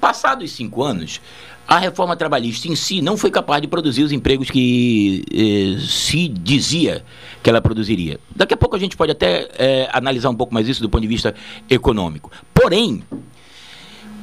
[0.00, 1.20] passados cinco anos,
[1.66, 6.28] a reforma trabalhista em si não foi capaz de produzir os empregos que eh, se
[6.28, 7.04] dizia
[7.42, 8.20] que ela produziria.
[8.34, 11.02] Daqui a pouco a gente pode até eh, analisar um pouco mais isso do ponto
[11.02, 11.34] de vista
[11.68, 12.30] econômico.
[12.54, 13.02] Porém,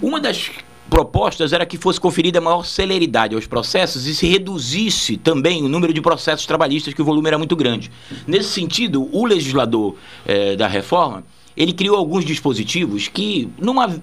[0.01, 0.51] uma das
[0.89, 5.93] propostas era que fosse conferida maior celeridade aos processos e se reduzisse também o número
[5.93, 7.91] de processos trabalhistas, que o volume era muito grande.
[8.25, 11.23] Nesse sentido, o legislador eh, da reforma
[11.55, 14.01] ele criou alguns dispositivos que, numa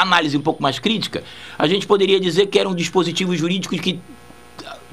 [0.00, 1.24] análise um pouco mais crítica,
[1.58, 4.00] a gente poderia dizer que eram dispositivos jurídicos que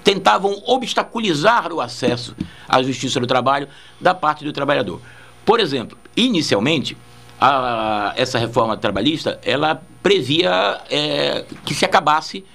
[0.03, 2.35] tentavam obstaculizar o acesso
[2.67, 3.67] à justiça do trabalho
[3.99, 5.01] da parte do trabalhador.
[5.43, 6.95] Por exemplo, inicialmente,
[7.39, 12.45] a, essa reforma trabalhista ela previa é, que se acabasse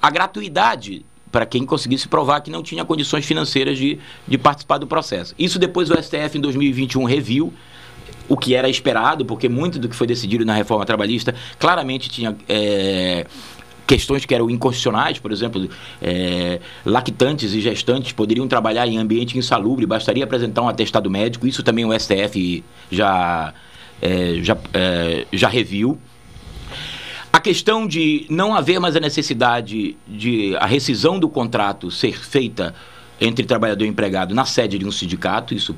[0.00, 4.86] a gratuidade para quem conseguisse provar que não tinha condições financeiras de, de participar do
[4.86, 5.34] processo.
[5.38, 7.52] Isso depois o STF em 2021 reviu
[8.28, 12.36] o que era esperado, porque muito do que foi decidido na reforma trabalhista claramente tinha.
[12.48, 13.26] É,
[13.86, 15.66] questões que eram inconstitucionais, por exemplo,
[16.02, 21.62] é, lactantes e gestantes poderiam trabalhar em ambiente insalubre, bastaria apresentar um atestado médico, isso
[21.62, 23.54] também o STF já,
[24.02, 25.98] é, já, é, já reviu.
[27.32, 32.74] A questão de não haver mais a necessidade de a rescisão do contrato ser feita
[33.18, 35.74] entre trabalhador e empregado na sede de um sindicato, isso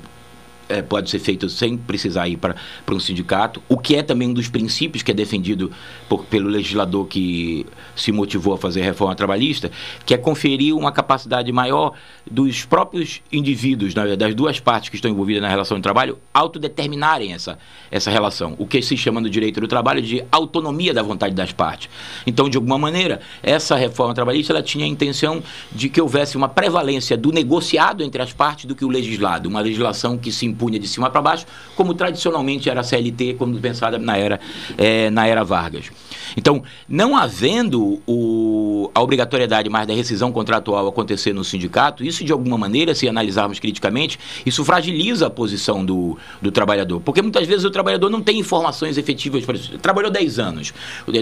[0.71, 2.55] é, pode ser feito sem precisar ir para
[2.91, 5.71] um sindicato, o que é também um dos princípios que é defendido
[6.09, 7.67] por, pelo legislador que
[7.97, 9.71] se motivou a fazer reforma trabalhista,
[10.07, 11.95] que é conferir uma capacidade maior
[12.31, 17.59] dos próprios indivíduos, das duas partes que estão envolvidas na relação de trabalho, autodeterminarem essa,
[17.91, 21.53] essa relação, o que se chama no direito do trabalho de autonomia da vontade das
[21.53, 21.89] partes.
[22.27, 25.43] Então, de alguma maneira, essa reforma trabalhista ela tinha a intenção
[25.73, 29.61] de que houvesse uma prevalência do negociado entre as partes do que o legislado, uma
[29.61, 31.47] legislação que se punha de cima para baixo,
[31.81, 34.39] como tradicionalmente era a CLT, quando pensada na era,
[34.77, 35.91] é, na era Vargas.
[36.37, 42.33] Então, não havendo o, a obrigatoriedade mais da rescisão contratual acontecer no sindicato, isso de
[42.33, 47.01] alguma maneira, se analisarmos criticamente, isso fragiliza a posição do, do trabalhador.
[47.01, 49.43] Porque muitas vezes o trabalhador não tem informações efetivas.
[49.81, 50.75] Trabalhou 10 anos,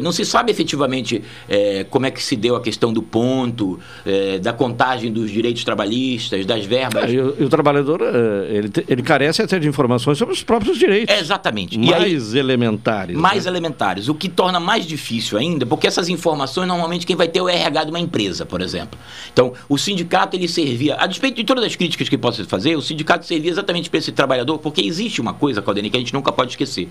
[0.02, 4.40] não se sabe efetivamente é, como é que se deu a questão do ponto, é,
[4.40, 7.04] da contagem dos direitos trabalhistas, das verbas.
[7.04, 10.42] É, e, o, e, o, trabalhador, é, ele, ele carece até de informações sobre os
[10.48, 11.14] próprios direitos.
[11.14, 11.78] exatamente.
[11.78, 13.14] Mais aí, elementares.
[13.14, 13.50] Mais né?
[13.50, 14.08] elementares.
[14.08, 17.48] O que torna mais difícil ainda, porque essas informações normalmente quem vai ter é o
[17.50, 18.98] RH de uma empresa, por exemplo.
[19.30, 22.80] Então, o sindicato ele servia, a despeito de todas as críticas que possa fazer, o
[22.80, 26.32] sindicato servia exatamente para esse trabalhador, porque existe uma coisa, Claudine, que a gente nunca
[26.32, 26.88] pode esquecer.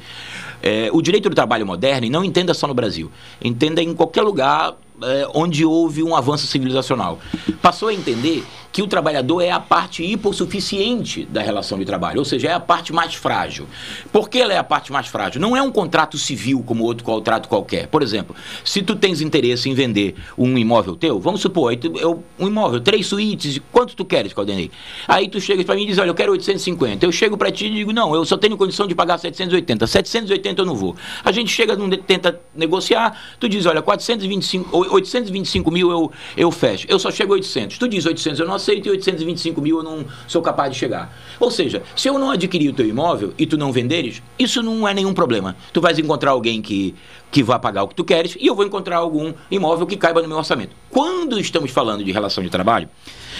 [0.62, 3.12] É, o direito do trabalho moderno, e não entenda só no Brasil,
[3.44, 7.20] entenda em qualquer lugar é, onde houve um avanço civilizacional.
[7.62, 12.26] Passou a entender que o trabalhador é a parte hipossuficiente da relação de trabalho, ou
[12.26, 13.66] seja, é a parte mais frágil.
[14.12, 15.42] Por que ela é a parte mais frágil?
[15.42, 17.88] Não é um contrato civil como outro contrato qualquer.
[17.88, 22.48] Por exemplo, se tu tens interesse em vender um imóvel teu, vamos supor, eu, um
[22.48, 24.70] imóvel, três suítes, quanto tu queres, Caldenei?
[25.08, 27.04] Aí tu chega para mim e diz, olha, eu quero 850.
[27.04, 29.88] Eu chego para ti e digo, não, eu só tenho condição de pagar 780.
[29.88, 30.96] 780 eu não vou.
[31.24, 31.76] A gente chega,
[32.06, 36.86] tenta negociar, tu diz, olha, 425, 825 mil eu, eu fecho.
[36.90, 37.78] Eu só chego a 800.
[37.78, 41.16] Tu diz 800, eu não aceito e 825 mil eu não sou capaz de chegar.
[41.40, 44.88] Ou seja, se eu não adquirir o teu imóvel e tu não venderes, isso não
[44.88, 45.56] é nenhum problema.
[45.74, 46.96] Tu vais encontrar alguém que,
[47.32, 50.22] que vá pagar o que tu queres e eu vou encontrar algum imóvel que caiba
[50.22, 50.76] no meu orçamento.
[50.90, 52.90] Quando estamos falando de relação de trabalho,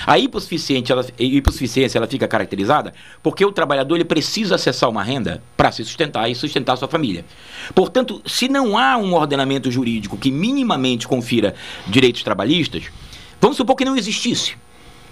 [0.06, 2.94] a hipossuficiência ela, hipossuficiência ela fica caracterizada
[3.24, 7.26] porque o trabalhador ele precisa acessar uma renda para se sustentar e sustentar sua família.
[7.74, 11.56] Portanto, se não há um ordenamento jurídico que minimamente confira
[11.88, 12.84] direitos trabalhistas,
[13.40, 14.56] vamos supor que não existisse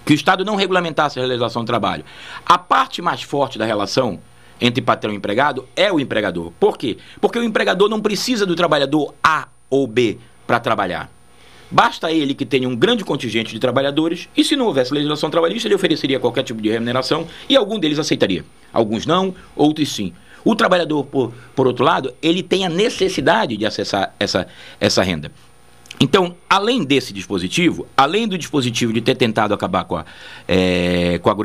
[0.06, 2.06] que o Estado não regulamentasse a legislação do trabalho.
[2.46, 4.20] A parte mais forte da relação
[4.62, 6.52] entre patrão e empregado é o empregador.
[6.60, 6.98] Por quê?
[7.20, 11.15] Porque o empregador não precisa do trabalhador A ou B para trabalhar.
[11.70, 15.68] Basta ele que tenha um grande contingente de trabalhadores e, se não houvesse legislação trabalhista,
[15.68, 18.46] ele ofereceria qualquer tipo de remuneração e algum deles aceitaria.
[18.72, 20.14] Alguns não, outros sim.
[20.44, 24.48] O trabalhador, por, por outro lado, ele tem a necessidade de acessar essa,
[24.80, 25.32] essa renda.
[26.00, 30.06] Então, além desse dispositivo, além do dispositivo de ter tentado acabar com a,
[30.48, 31.36] é, com a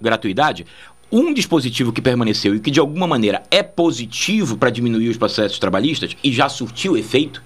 [0.00, 0.66] gratuidade,
[1.10, 5.58] um dispositivo que permaneceu e que de alguma maneira é positivo para diminuir os processos
[5.58, 7.42] trabalhistas e já surtiu efeito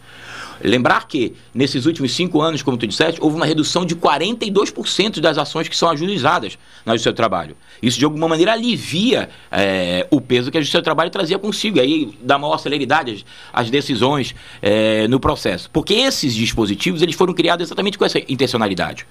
[0.63, 5.39] Lembrar que, nesses últimos cinco anos, como tu disseste, houve uma redução de 42% das
[5.39, 7.57] ações que são ajuizadas na Justiça do Trabalho.
[7.83, 11.81] Isso, de alguma maneira, alivia é, o peso que a Justiça do Trabalho trazia consigo,
[11.81, 15.71] aí dá maior celeridade às, decisões é, no processo.
[15.71, 19.07] Porque esses dispositivos eles foram criados exatamente com essa intencionalidade.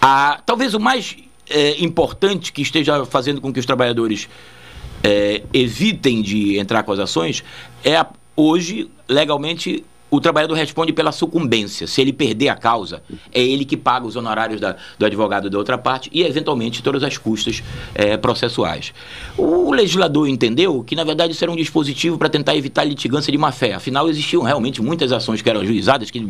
[0.00, 1.16] Ah, talvez o mais
[1.48, 4.28] é, importante que esteja fazendo com que os trabalhadores
[5.02, 7.42] é, evitem de entrar com as ações,
[7.84, 11.86] é a, hoje, legalmente, o trabalhador responde pela sucumbência.
[11.86, 13.02] Se ele perder a causa,
[13.32, 17.02] é ele que paga os honorários da, do advogado da outra parte e, eventualmente, todas
[17.02, 17.62] as custas
[17.94, 18.92] é, processuais.
[19.36, 23.38] O legislador entendeu que, na verdade, isso era um dispositivo para tentar evitar litigância de
[23.38, 23.74] má fé.
[23.74, 26.28] Afinal, existiam realmente muitas ações que eram ajuizadas que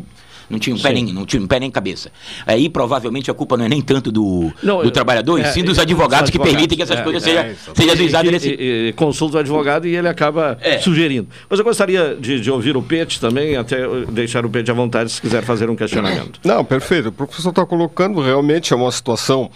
[0.50, 2.10] não tinha um pé nem, não tinha um pé nem cabeça.
[2.46, 5.62] Aí provavelmente a culpa não é nem tanto do, não, do trabalhador, é, e sim
[5.62, 8.48] dos advogados, advogados que permitem que essas é, coisas sejam, é, seja nesse.
[8.50, 10.78] E, e, consulta o advogado e ele acaba é.
[10.78, 11.28] sugerindo.
[11.48, 13.78] Mas eu gostaria de, de ouvir o Pete também, até
[14.10, 16.40] deixar o Pete à vontade se quiser fazer um questionamento.
[16.44, 17.08] Não, perfeito.
[17.08, 19.50] O professor está colocando realmente é uma situação,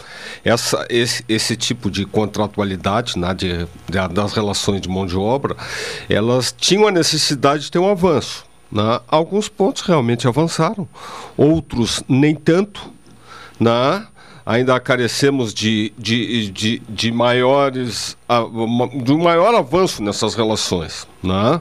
[0.44, 5.56] essa, esse, esse tipo de contratualidade né, de, de, das relações de mão de obra,
[6.08, 8.44] elas tinham a necessidade de ter um avanço.
[8.74, 9.00] Né?
[9.06, 10.88] Alguns pontos realmente avançaram,
[11.36, 12.92] outros nem tanto.
[13.58, 14.04] Né?
[14.44, 18.16] Ainda carecemos de, de, de, de maiores
[19.02, 21.06] de um maior avanço nessas relações.
[21.24, 21.60] Né?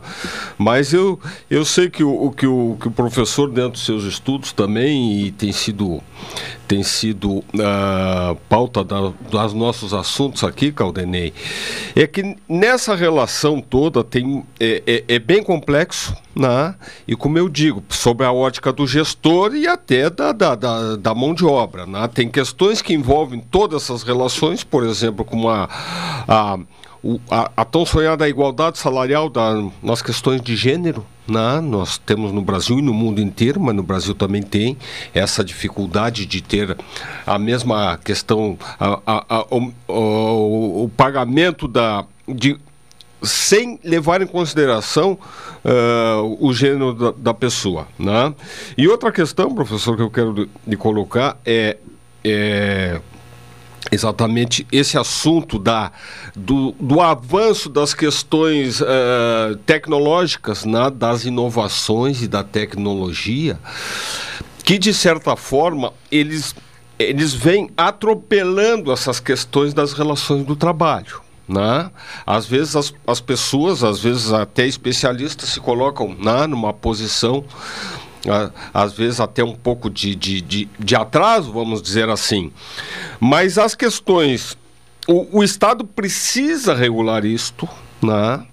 [0.57, 4.51] Mas eu, eu sei que o, que, o, que o professor, dentro dos seus estudos
[4.51, 6.01] também, e tem sido,
[6.67, 11.33] tem sido uh, pauta da, dos nossos assuntos aqui, Caldenei,
[11.95, 16.75] é que nessa relação toda tem, é, é, é, bem complexo, né?
[17.07, 21.15] e como eu digo, sobre a ótica do gestor e até da, da, da, da
[21.15, 21.85] mão de obra.
[21.85, 22.05] Né?
[22.13, 25.69] Tem questões que envolvem todas essas relações, por exemplo, como a,
[26.27, 26.59] a
[27.03, 31.59] o, a, a, tão sonhada igualdade salarial da, nas questões de gênero, né?
[31.59, 34.77] nós temos no Brasil e no mundo inteiro, mas no Brasil também tem
[35.13, 36.77] essa dificuldade de ter
[37.27, 42.57] a mesma questão, a, a, o, o, pagamento da, de,
[43.21, 45.17] sem levar em consideração
[45.65, 47.85] uh, o gênero da, da, pessoa.
[47.99, 48.33] Né?
[48.77, 51.77] E outra questão, professor, que eu quero lhe colocar é,
[52.23, 53.01] é
[53.93, 55.91] exatamente esse assunto da,
[56.35, 63.59] do, do avanço das questões uh, tecnológicas, né, das inovações e da tecnologia,
[64.63, 66.55] que de certa forma eles,
[66.97, 71.21] eles vêm atropelando essas questões das relações do trabalho.
[71.47, 71.91] Né?
[72.25, 77.43] Às vezes as, as pessoas, às vezes até especialistas, se colocam né, numa posição
[78.73, 82.51] às vezes até um pouco de, de, de, de atraso, vamos dizer assim.
[83.19, 84.57] Mas as questões.
[85.05, 87.67] O, o Estado precisa regular isto,
[88.01, 88.45] né?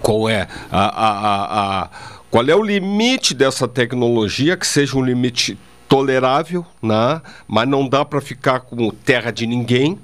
[0.00, 1.90] Qual é a, a, a, a,
[2.30, 7.20] qual é o limite dessa tecnologia que seja um limite tolerável, né?
[7.46, 9.98] Mas não dá para ficar como terra de ninguém,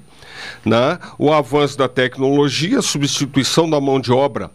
[0.63, 0.99] né?
[1.17, 4.51] O avanço da tecnologia, a substituição da mão de obra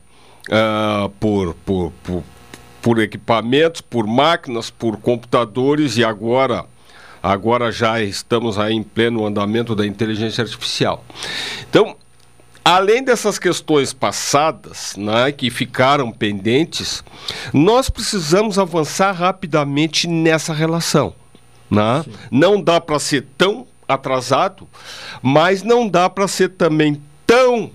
[0.49, 2.23] uh, por, por, por,
[2.85, 6.67] por equipamentos, por máquinas, por computadores e agora
[7.23, 11.03] agora já estamos aí em pleno andamento da inteligência artificial.
[11.67, 11.97] Então,
[12.63, 17.03] além dessas questões passadas, né, que ficaram pendentes,
[17.55, 21.15] nós precisamos avançar rapidamente nessa relação.
[21.71, 22.05] Né?
[22.31, 24.69] Não dá para ser tão atrasado,
[25.23, 27.71] mas não dá para ser também tão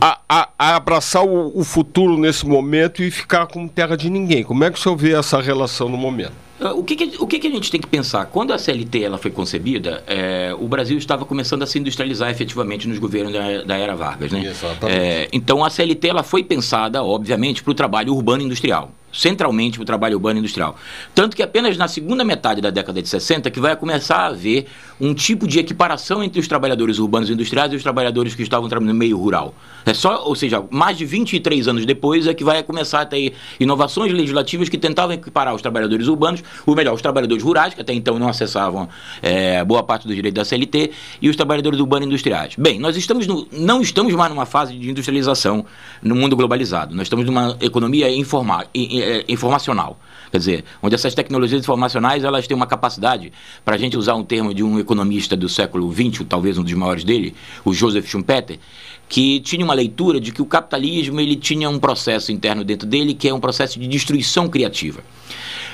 [0.00, 4.42] a, a, a abraçar o, o, futuro nesse momento e ficar como terra de ninguém.
[4.42, 6.32] Como é que o senhor vê essa relação no momento?
[6.60, 8.26] Ah, o que, que o que, que, a gente tem que pensar?
[8.26, 12.88] Quando a CLT ela foi concebida, é, o Brasil estava começando a se industrializar efetivamente
[12.88, 14.32] nos governos da, da era Vargas.
[14.32, 14.54] Né?
[14.88, 19.82] É, então a CLT ela foi pensada, obviamente, para o trabalho urbano industrial centralmente para
[19.82, 20.76] o trabalho urbano e industrial.
[21.14, 24.66] Tanto que apenas na segunda metade da década de 60 que vai começar a haver
[25.00, 28.68] um tipo de equiparação entre os trabalhadores urbanos e industriais e os trabalhadores que estavam
[28.68, 29.54] no meio rural.
[29.84, 33.34] É só, ou seja, mais de 23 anos depois é que vai começar a ter
[33.60, 37.92] inovações legislativas que tentavam equiparar os trabalhadores urbanos, ou melhor, os trabalhadores rurais, que até
[37.92, 38.88] então não acessavam
[39.22, 40.90] é, boa parte do direito da CLT,
[41.22, 42.54] e os trabalhadores urbanos e industriais.
[42.58, 45.64] Bem, nós estamos no, não estamos mais numa fase de industrialização
[46.02, 46.94] no mundo globalizado.
[46.94, 48.64] Nós estamos numa economia informal,
[49.06, 49.98] é, informacional.
[50.30, 53.32] Quer dizer, onde essas tecnologias informacionais elas têm uma capacidade,
[53.64, 56.72] para a gente usar um termo de um economista do século XX, talvez um dos
[56.72, 57.34] maiores dele,
[57.64, 58.58] o Joseph Schumpeter,
[59.08, 63.14] que tinha uma leitura de que o capitalismo ele tinha um processo interno dentro dele
[63.14, 65.02] que é um processo de destruição criativa.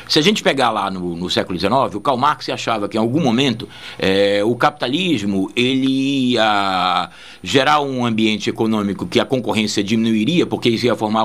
[0.09, 3.01] Se a gente pegar lá no, no século XIX, o Karl Marx achava que em
[3.01, 7.11] algum momento é, o capitalismo ele ia
[7.43, 11.25] gerar um ambiente econômico que a concorrência diminuiria, porque isso ia formar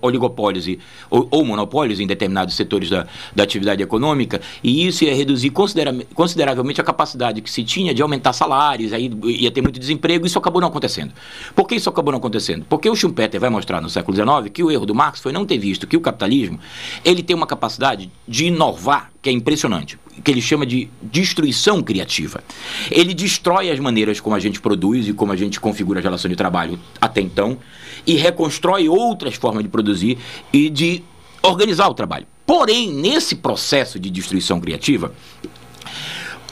[0.00, 0.66] oligopólios
[1.10, 5.94] ou, ou monopólios em determinados setores da, da atividade econômica, e isso ia reduzir considera
[6.14, 10.38] consideravelmente a capacidade que se tinha de aumentar salários, aí ia ter muito desemprego, isso
[10.38, 11.12] acabou não acontecendo.
[11.54, 12.64] Por que isso acabou não acontecendo?
[12.68, 15.44] Porque o Schumpeter vai mostrar no século XIX que o erro do Marx foi não
[15.44, 16.58] ter visto que o capitalismo
[17.04, 22.42] ele tem uma capacidade de inovar que é impressionante, que ele chama de destruição criativa.
[22.90, 26.28] Ele destrói as maneiras como a gente produz e como a gente configura a relação
[26.28, 27.58] de trabalho até então
[28.06, 30.18] e reconstrói outras formas de produzir
[30.52, 31.02] e de
[31.42, 32.26] organizar o trabalho.
[32.46, 35.12] Porém, nesse processo de destruição criativa,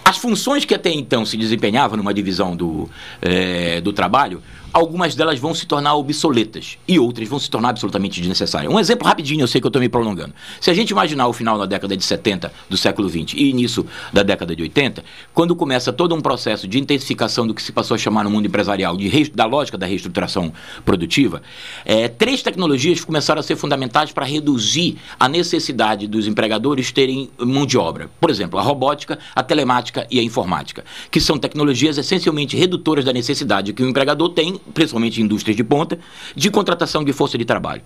[0.04, 2.88] as funções que até então se desempenhavam numa divisão do,
[3.22, 4.42] é, do trabalho
[4.72, 8.72] algumas delas vão se tornar obsoletas e outras vão se tornar absolutamente desnecessárias.
[8.72, 10.34] Um exemplo rapidinho, eu sei que eu estou me prolongando.
[10.60, 13.86] Se a gente imaginar o final da década de 70 do século 20 e início
[14.12, 15.04] da década de 80,
[15.34, 18.46] quando começa todo um processo de intensificação do que se passou a chamar no mundo
[18.46, 20.52] empresarial, de da lógica da reestruturação
[20.84, 21.42] produtiva,
[21.84, 27.66] é, três tecnologias começaram a ser fundamentais para reduzir a necessidade dos empregadores terem mão
[27.66, 28.10] de obra.
[28.20, 33.12] Por exemplo, a robótica, a telemática e a informática, que são tecnologias essencialmente redutoras da
[33.12, 35.98] necessidade que o empregador tem principalmente indústrias de ponta,
[36.34, 37.82] de contratação de força de trabalho.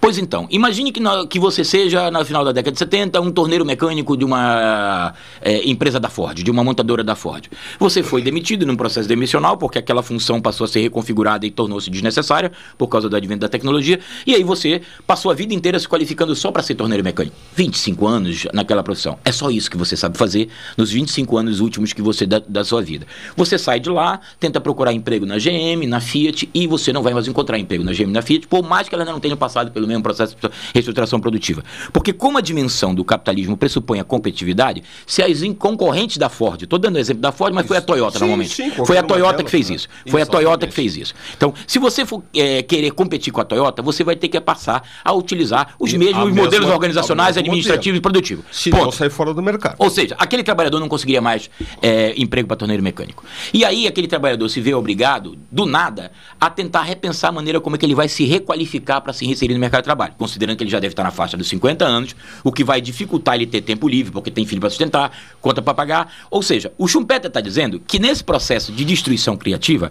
[0.00, 3.30] Pois então, imagine que, no, que você seja, no final da década de 70, um
[3.30, 7.46] torneiro mecânico de uma é, empresa da Ford, de uma montadora da Ford.
[7.78, 11.90] Você foi demitido num processo demissional, porque aquela função passou a ser reconfigurada e tornou-se
[11.90, 15.88] desnecessária por causa do advento da tecnologia, e aí você passou a vida inteira se
[15.88, 17.36] qualificando só para ser torneiro mecânico.
[17.54, 19.18] 25 anos naquela profissão.
[19.24, 22.64] É só isso que você sabe fazer nos 25 anos últimos que você da, da
[22.64, 23.06] sua vida.
[23.36, 27.12] Você sai de lá, tenta procurar emprego na GM, na Fiat e você não vai
[27.12, 29.86] mais encontrar emprego na GM na Fiat, por mais que ela não tenha passado pelo
[29.86, 31.62] mesmo processo de reestruturação produtiva.
[31.92, 36.78] Porque como a dimensão do capitalismo pressupõe a competitividade, se as concorrentes da Ford, estou
[36.78, 37.68] dando o exemplo da Ford, mas isso.
[37.68, 38.54] foi a Toyota sim, normalmente.
[38.54, 39.76] Sim, foi a Toyota que fez né?
[39.76, 39.88] isso.
[40.08, 41.14] Foi a Toyota que fez isso.
[41.36, 44.82] Então, se você for é, querer competir com a Toyota, você vai ter que passar
[45.04, 47.98] a utilizar os e mesmos modelos mesma, organizacionais, administrativos modelo.
[47.98, 48.44] e produtivos.
[48.50, 48.84] Se Ponto.
[48.84, 49.76] não sair fora do mercado.
[49.78, 51.50] Ou seja, aquele trabalhador não conseguiria mais
[51.82, 53.24] é, emprego para torneiro mecânico.
[53.52, 56.05] E aí aquele trabalhador se vê obrigado, do nada,
[56.40, 59.54] a tentar repensar a maneira como é que ele vai se requalificar para se inserir
[59.54, 62.16] no mercado de trabalho, considerando que ele já deve estar na faixa dos 50 anos,
[62.42, 65.74] o que vai dificultar ele ter tempo livre, porque tem filho para sustentar, conta para
[65.74, 66.12] pagar.
[66.30, 69.90] Ou seja, o Schumpeter está dizendo que nesse processo de destruição criativa,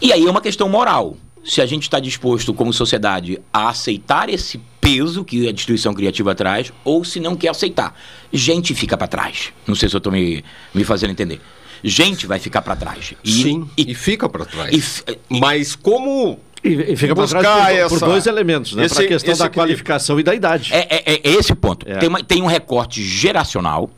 [0.00, 4.28] e aí é uma questão moral, se a gente está disposto como sociedade a aceitar
[4.28, 7.94] esse peso que a destruição criativa traz, ou se não quer aceitar.
[8.32, 9.52] Gente fica para trás.
[9.66, 10.44] Não sei se eu estou me,
[10.74, 11.40] me fazendo entender
[11.82, 13.14] gente vai ficar para trás.
[13.22, 15.02] E, Sim, e, e fica para trás.
[15.08, 17.88] E, Mas como e, e fica buscar por, essa...
[17.88, 18.88] por dois elementos, né?
[18.88, 20.72] Para a questão da qualificação e da idade.
[20.72, 21.88] É, é, é esse ponto.
[21.88, 21.96] É.
[21.98, 23.90] Tem, uma, tem um recorte geracional.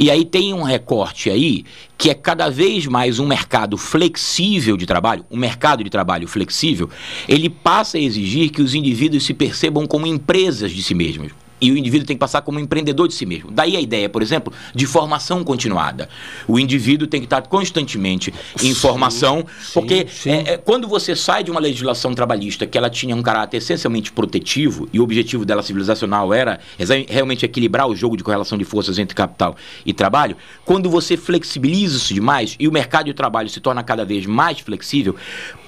[0.00, 1.64] E aí tem um recorte aí
[1.96, 6.88] que é cada vez mais um mercado flexível de trabalho, um mercado de trabalho flexível,
[7.28, 11.32] ele passa a exigir que os indivíduos se percebam como empresas de si mesmos.
[11.60, 13.50] E o indivíduo tem que passar como empreendedor de si mesmo.
[13.50, 16.08] Daí a ideia, por exemplo, de formação continuada.
[16.46, 18.32] O indivíduo tem que estar constantemente
[18.62, 20.30] em formação, sim, porque sim.
[20.30, 24.12] É, é, quando você sai de uma legislação trabalhista que ela tinha um caráter essencialmente
[24.12, 26.60] protetivo, e o objetivo dela civilizacional era
[27.08, 31.96] realmente equilibrar o jogo de correlação de forças entre capital e trabalho, quando você flexibiliza
[31.96, 35.16] isso demais e o mercado de trabalho se torna cada vez mais flexível,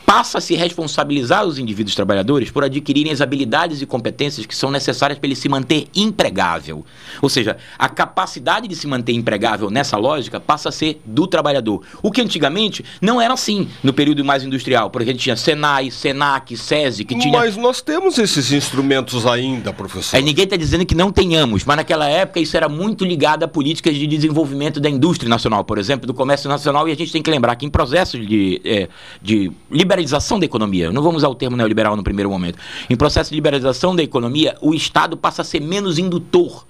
[0.04, 4.70] passa a se responsabilizar os indivíduos trabalhadores por adquirirem as habilidades e competências que são
[4.70, 6.84] necessárias para ele se manter empregável.
[7.22, 11.82] Ou seja, a capacidade de se manter empregável nessa lógica passa a ser do trabalhador.
[12.02, 15.90] O que antigamente não era assim no período mais industrial, porque a gente tinha Senai,
[15.90, 17.38] Senac, SESI, que tinha.
[17.38, 20.16] Mas nós temos esses instrumentos ainda, professor.
[20.16, 23.48] É, ninguém está dizendo que não tenhamos, mas naquela época isso era muito ligado a
[23.48, 27.22] políticas de desenvolvimento da indústria nacional, por exemplo, do comércio nacional, e a gente tem
[27.22, 28.88] que lembrar que em processos de, é,
[29.22, 32.58] de liberação liberalização da economia, não vamos usar o termo neoliberal no primeiro momento.
[32.88, 36.64] Em processo de liberalização da economia, o Estado passa a ser menos indutor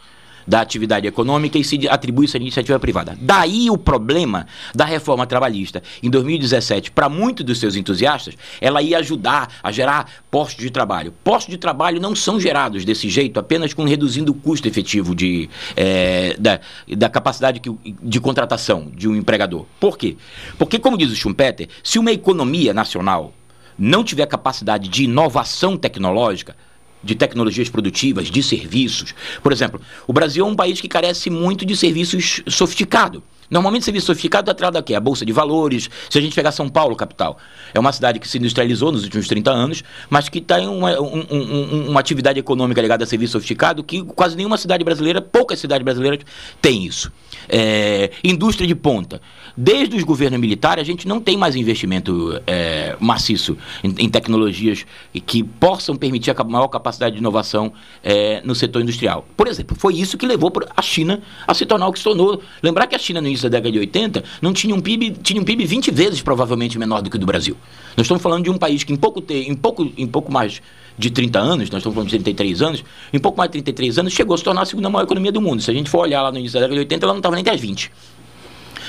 [0.46, 3.16] da atividade econômica e se atribui isso à iniciativa privada.
[3.20, 5.82] Daí o problema da reforma trabalhista.
[6.02, 11.12] Em 2017, para muitos dos seus entusiastas, ela ia ajudar a gerar postos de trabalho.
[11.24, 15.48] Postos de trabalho não são gerados desse jeito apenas com reduzindo o custo efetivo de,
[15.76, 16.60] é, da,
[16.96, 17.60] da capacidade
[18.02, 19.66] de contratação de um empregador.
[19.78, 20.16] Por quê?
[20.58, 23.32] Porque, como diz o Schumpeter, se uma economia nacional
[23.78, 26.54] não tiver capacidade de inovação tecnológica,
[27.02, 29.14] de tecnologias produtivas, de serviços.
[29.42, 33.22] Por exemplo, o Brasil é um país que carece muito de serviços sofisticados.
[33.50, 34.94] Normalmente, serviço sofisticado está atrás da quê?
[34.94, 35.90] A Bolsa de Valores.
[36.08, 37.36] Se a gente pegar São Paulo, capital,
[37.74, 41.26] é uma cidade que se industrializou nos últimos 30 anos, mas que tem uma, um,
[41.30, 45.84] um, uma atividade econômica ligada a serviço sofisticado que quase nenhuma cidade brasileira, poucas cidades
[45.84, 46.20] brasileiras,
[46.62, 47.10] tem isso.
[47.48, 49.20] É, indústria de ponta.
[49.56, 54.86] Desde os governos militares, a gente não tem mais investimento é, maciço em, em, tecnologias
[55.26, 57.72] que possam permitir a maior capacidade de inovação
[58.02, 59.26] é, no setor industrial.
[59.36, 62.40] Por exemplo, foi isso que levou a China a se tornar o que se tornou.
[62.62, 65.10] Lembrar que a China, no início início da década de 80, não tinha um PIB,
[65.22, 67.56] tinha um PIB 20 vezes provavelmente menor do que o do Brasil.
[67.96, 70.60] Nós estamos falando de um país que em pouco, te, em pouco, em pouco mais
[70.98, 74.12] de 30 anos, nós estamos falando de 33 anos, em pouco mais de 33 anos
[74.12, 75.62] chegou a se tornar a segunda maior economia do mundo.
[75.62, 77.34] Se a gente for olhar lá no início da década de 80, ela não estava
[77.34, 77.90] nem até as 20.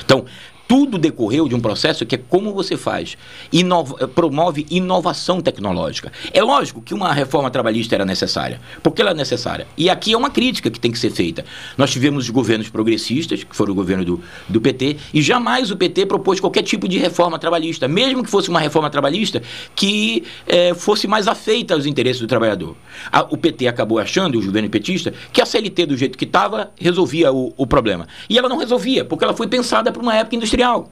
[0.03, 0.25] Então,
[0.72, 3.17] tudo decorreu de um processo que é como você faz,
[3.51, 6.13] inova, promove inovação tecnológica.
[6.32, 8.61] É lógico que uma reforma trabalhista era necessária.
[8.82, 9.67] Por que ela é necessária?
[9.76, 11.43] E aqui é uma crítica que tem que ser feita.
[11.78, 16.05] Nós tivemos governos progressistas, que foram o governo do, do PT, e jamais o PT
[16.05, 19.43] propôs qualquer tipo de reforma trabalhista, mesmo que fosse uma reforma trabalhista
[19.76, 22.78] que eh, fosse mais afeita aos interesses do trabalhador.
[23.11, 26.72] A, o PT acabou achando, o governo petista, que a CLT, do jeito que estava,
[26.80, 28.07] resolvia o, o problema.
[28.30, 30.91] E ela não resolvia, porque ela foi pensada para uma época industrial industrial.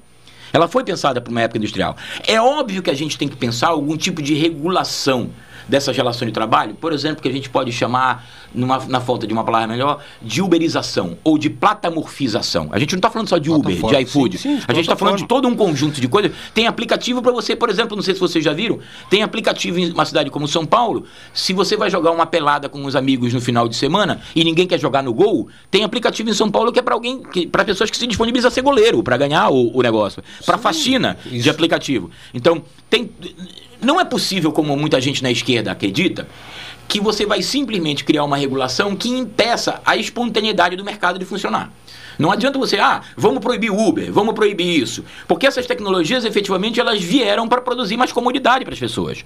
[0.52, 1.96] Ela foi pensada para uma época industrial.
[2.26, 5.30] É óbvio que a gente tem que pensar algum tipo de regulação
[5.70, 9.34] dessas relações de trabalho, por exemplo, que a gente pode chamar numa, na falta de
[9.34, 12.70] uma palavra melhor, de uberização ou de platamorfização.
[12.72, 14.38] A gente não está falando só de Uber, de iFood.
[14.38, 16.32] Sim, sim, a gente está falando de todo um conjunto de coisas.
[16.54, 19.92] Tem aplicativo para você, por exemplo, não sei se vocês já viram, tem aplicativo em
[19.92, 21.06] uma cidade como São Paulo.
[21.34, 24.66] Se você vai jogar uma pelada com os amigos no final de semana e ninguém
[24.66, 27.92] quer jogar no gol, tem aplicativo em São Paulo que é para alguém, para pessoas
[27.92, 31.44] que se disponibilizam a ser goleiro, para ganhar o, o negócio, para faxina isso.
[31.44, 32.10] de aplicativo.
[32.34, 33.10] Então, tem
[33.82, 36.28] não é possível, como muita gente na esquerda acredita,
[36.88, 41.72] que você vai simplesmente criar uma regulação que impeça a espontaneidade do mercado de funcionar.
[42.20, 45.06] Não adianta você, ah, vamos proibir Uber, vamos proibir isso.
[45.26, 49.24] Porque essas tecnologias, efetivamente, elas vieram para produzir mais comodidade para as pessoas.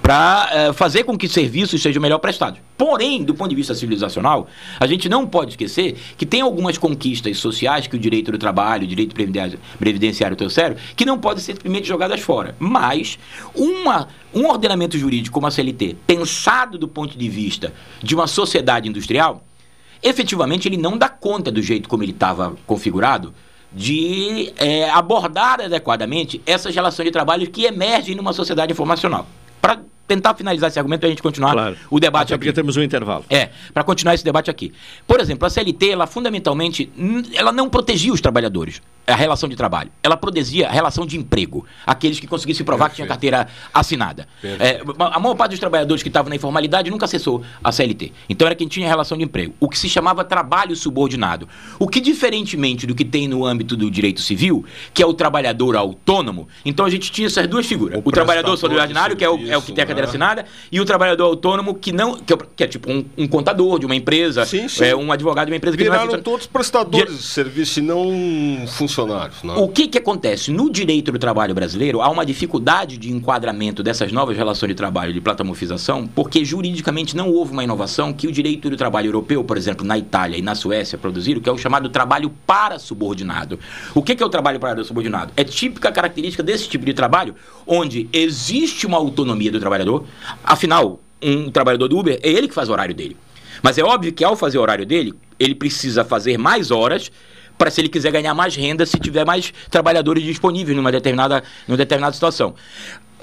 [0.00, 2.60] Para uh, fazer com que serviços sejam melhor prestados.
[2.76, 4.46] Porém, do ponto de vista civilizacional,
[4.78, 8.84] a gente não pode esquecer que tem algumas conquistas sociais que o direito do trabalho,
[8.84, 9.16] o direito
[9.76, 12.54] previdenciário trouxeram, que não podem ser simplesmente jogadas fora.
[12.60, 13.18] Mas
[13.52, 18.88] uma, um ordenamento jurídico como a CLT, pensado do ponto de vista de uma sociedade
[18.88, 19.42] industrial,
[20.02, 23.34] efetivamente ele não dá conta do jeito como ele estava configurado
[23.72, 29.26] de é, abordar adequadamente essas relações de trabalho que emergem numa sociedade informacional.
[29.60, 31.76] Para tentar finalizar esse argumento a gente continuar claro.
[31.90, 32.46] o debate Até aqui.
[32.46, 33.24] porque temos um intervalo.
[33.28, 34.72] É, para continuar esse debate aqui.
[35.06, 36.90] Por exemplo, a CLT, ela fundamentalmente,
[37.34, 38.80] ela não protegia os trabalhadores,
[39.12, 39.90] a relação de trabalho.
[40.02, 42.90] Ela protegia a relação de emprego, aqueles que conseguissem provar Perfeito.
[42.90, 44.28] que tinha carteira assinada.
[44.42, 48.12] É, a maior parte dos trabalhadores que estavam na informalidade nunca acessou a CLT.
[48.28, 49.54] Então era quem tinha relação de emprego.
[49.58, 51.48] O que se chamava trabalho subordinado.
[51.78, 55.76] O que, diferentemente do que tem no âmbito do direito civil, que é o trabalhador
[55.76, 58.00] autônomo, então a gente tinha essas duas figuras.
[58.04, 60.80] O, o trabalhador subordinado, que é o, é o que tem a carteira assinada, e
[60.80, 62.16] o trabalhador autônomo que não.
[62.18, 64.84] que é, que é tipo um, um, contador de uma empresa, sim, sim.
[64.84, 67.82] É, um advogado de uma empresa Viraram que não é todos prestadores de serviço e
[67.82, 68.97] não funcionários.
[69.44, 69.62] Não.
[69.62, 70.50] O que, que acontece?
[70.50, 75.12] No direito do trabalho brasileiro, há uma dificuldade de enquadramento dessas novas relações de trabalho
[75.12, 79.56] de platamorfização, porque juridicamente não houve uma inovação que o direito do trabalho europeu, por
[79.56, 83.58] exemplo, na Itália e na Suécia produziram, que é o chamado trabalho para subordinado.
[83.94, 85.32] O que, que é o trabalho para subordinado?
[85.36, 87.34] É típica característica desse tipo de trabalho,
[87.66, 90.04] onde existe uma autonomia do trabalhador.
[90.44, 93.16] Afinal, um trabalhador do Uber é ele que faz o horário dele.
[93.62, 97.10] Mas é óbvio que ao fazer o horário dele, ele precisa fazer mais horas
[97.58, 101.76] para se ele quiser ganhar mais renda, se tiver mais trabalhadores disponíveis numa determinada, numa
[101.76, 102.54] determinada situação.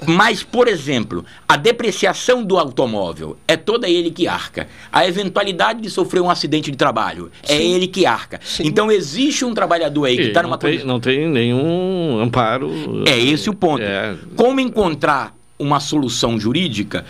[0.04, 4.68] Mas, por exemplo, a depreciação do automóvel é toda ele que arca.
[4.92, 7.74] A eventualidade de sofrer um acidente de trabalho é Sim.
[7.74, 8.38] ele que arca.
[8.44, 8.64] Sim.
[8.66, 12.70] Então existe um trabalhador aí que está numa tem, Não tem nenhum amparo.
[13.06, 13.82] É esse o ponto.
[13.82, 14.14] É...
[14.36, 17.04] Como encontrar uma solução jurídica.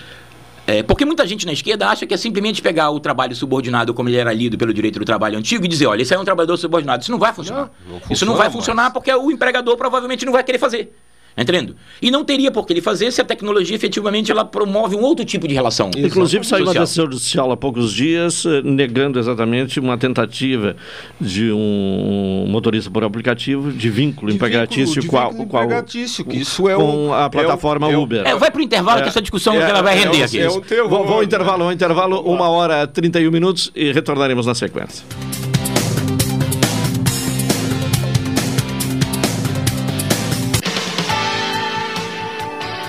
[0.66, 4.08] É, porque muita gente na esquerda acha que é simplesmente pegar o trabalho subordinado como
[4.08, 6.56] ele era lido pelo direito do trabalho antigo e dizer, olha, esse é um trabalhador
[6.56, 7.02] subordinado.
[7.02, 7.70] Isso não vai funcionar.
[7.86, 8.92] Não, não Isso não vai funcionar mais.
[8.92, 10.92] porque o empregador provavelmente não vai querer fazer.
[11.38, 11.76] Entendendo?
[12.00, 15.22] E não teria por que ele fazer se a tecnologia efetivamente ela promove um outro
[15.22, 15.90] tipo de relação.
[15.94, 20.76] Inclusive saiu uma decisão judicial há poucos dias eh, negando exatamente uma tentativa
[21.20, 26.38] de um motorista por aplicativo de vínculo de empregatício vínculo, qual, vínculo qual empregatício, que
[26.38, 28.26] isso é com a plataforma é o, Uber.
[28.26, 30.40] É, vai para o intervalo é, que essa discussão é, ela vai render aqui.
[30.40, 35.04] É um vou, vou intervalo, um intervalo, uma hora 31 minutos e retornaremos na sequência.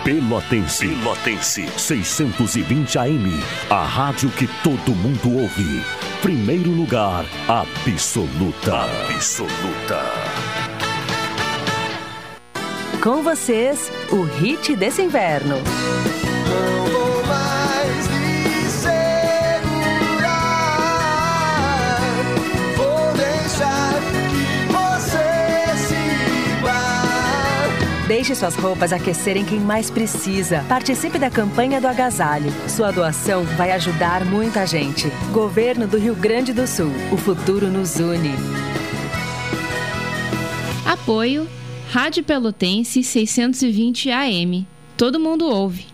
[0.07, 0.87] Pelotense.
[0.87, 1.67] Pelotense.
[1.77, 3.43] 620 AM.
[3.69, 5.83] A rádio que todo mundo ouve.
[6.21, 8.85] Primeiro lugar, absoluta.
[9.13, 10.01] Absoluta.
[13.03, 15.57] Com vocês, o hit desse inverno.
[28.27, 30.61] Deixe suas roupas aquecerem quem mais precisa.
[30.67, 32.51] Participe da campanha do agasalho.
[32.67, 35.07] Sua doação vai ajudar muita gente.
[35.31, 36.91] Governo do Rio Grande do Sul.
[37.09, 38.33] O futuro nos une.
[40.85, 41.47] Apoio
[41.89, 44.67] Rádio Pelotense 620 AM.
[44.97, 45.85] Todo mundo ouve.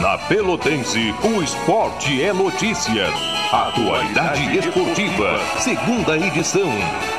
[0.00, 3.06] Na Pelotense, o esporte é notícia.
[3.52, 6.70] Atualidade esportiva, segunda edição.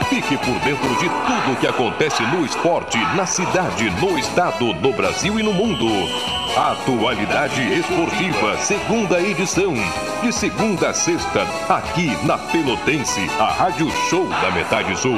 [0.09, 5.39] Fique por dentro de tudo que acontece no esporte, na cidade, no estado, no Brasil
[5.39, 5.86] e no mundo.
[6.57, 9.74] Atualidade esportiva, segunda edição.
[10.24, 15.17] De segunda a sexta, aqui na Pelotense, a Rádio Show da Metade Sul.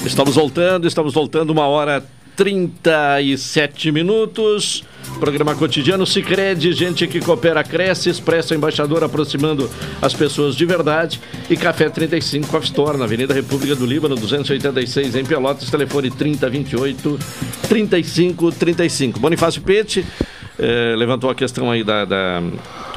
[0.06, 2.04] Estamos voltando, estamos voltando, uma hora
[2.38, 4.84] 37 minutos.
[5.20, 9.68] Programa cotidiano Sicredi, gente que coopera cresce, Expresso Embaixador aproximando
[10.00, 11.20] as pessoas de verdade
[11.50, 17.20] e Café 35 Coffee Store na Avenida República do Líbano 286 em Pelotas, telefone 3028
[17.68, 19.20] 3535.
[19.20, 20.06] Bonifácio Pete,
[20.60, 22.42] eh, levantou a questão aí da, da,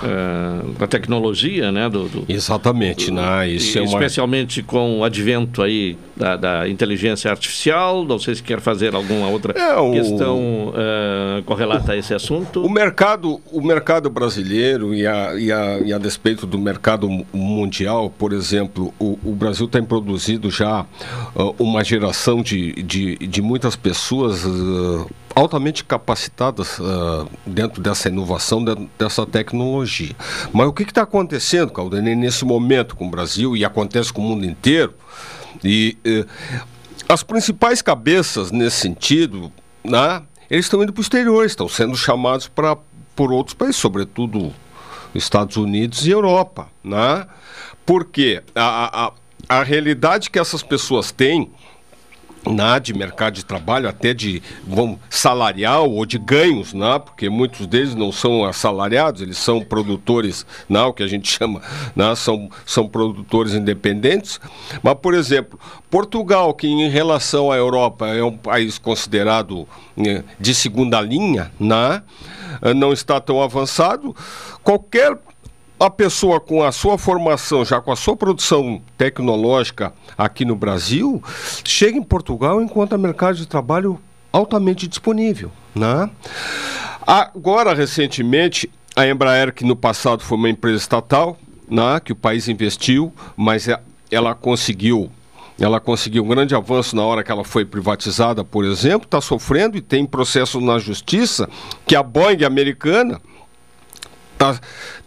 [0.02, 1.88] eh, da tecnologia, né?
[1.88, 3.48] Do, do Exatamente, né?
[3.48, 3.90] Isso é uma...
[3.90, 8.04] Especialmente com o advento aí da, da inteligência artificial.
[8.04, 12.64] Não sei se quer fazer alguma outra É, o- questão eh, correlata a esse assunto.
[12.64, 17.26] O mercado, o mercado brasileiro e a, e, a, e a despeito do mercado mu-
[17.32, 20.84] mundial, por exemplo, o, o Brasil tem produzido já
[21.36, 28.64] ah, uma geração de, de, de muitas pessoas ah, altamente capacitadas ah, dentro dessa inovação,
[28.64, 30.14] dentro dessa tecnologia.
[30.52, 34.24] Mas o que está acontecendo, Caldanei, nesse momento com o Brasil e acontece com o
[34.24, 34.94] mundo inteiro?
[35.62, 36.24] E eh,
[37.08, 39.52] as principais cabeças nesse sentido,
[39.84, 42.76] né, eles estão indo para o exterior, estão sendo chamados para
[43.14, 44.52] por outros países, sobretudo
[45.14, 47.26] Estados Unidos e Europa, né?
[47.84, 49.12] Porque a, a,
[49.48, 51.50] a realidade que essas pessoas têm
[52.46, 57.66] né, de mercado de trabalho, até de vamos, salarial ou de ganhos, né, porque muitos
[57.66, 61.60] deles não são assalariados, eles são produtores, né, o que a gente chama,
[61.94, 64.40] né, são, são produtores independentes.
[64.82, 65.58] Mas, por exemplo,
[65.90, 72.02] Portugal, que em relação à Europa é um país considerado né, de segunda linha, né,
[72.74, 74.14] não está tão avançado,
[74.62, 75.16] qualquer
[75.80, 81.22] a pessoa com a sua formação, já com a sua produção tecnológica aqui no Brasil,
[81.64, 83.98] chega em Portugal e encontra mercado de trabalho
[84.30, 85.50] altamente disponível.
[85.74, 86.10] Né?
[87.06, 92.46] Agora, recentemente, a Embraer, que no passado foi uma empresa estatal, né, que o país
[92.46, 95.10] investiu, mas é- ela conseguiu
[95.58, 99.76] ela conseguiu um grande avanço na hora que ela foi privatizada, por exemplo, está sofrendo
[99.76, 101.46] e tem processo na justiça
[101.86, 103.20] que a Boeing americana
[104.40, 104.58] está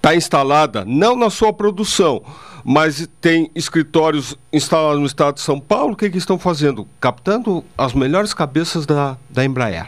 [0.02, 2.22] tá instalada não na sua produção,
[2.64, 5.94] mas tem escritórios instalados no estado de São Paulo.
[5.94, 6.88] O que, que estão fazendo?
[7.00, 9.88] Captando as melhores cabeças da, da Embraer.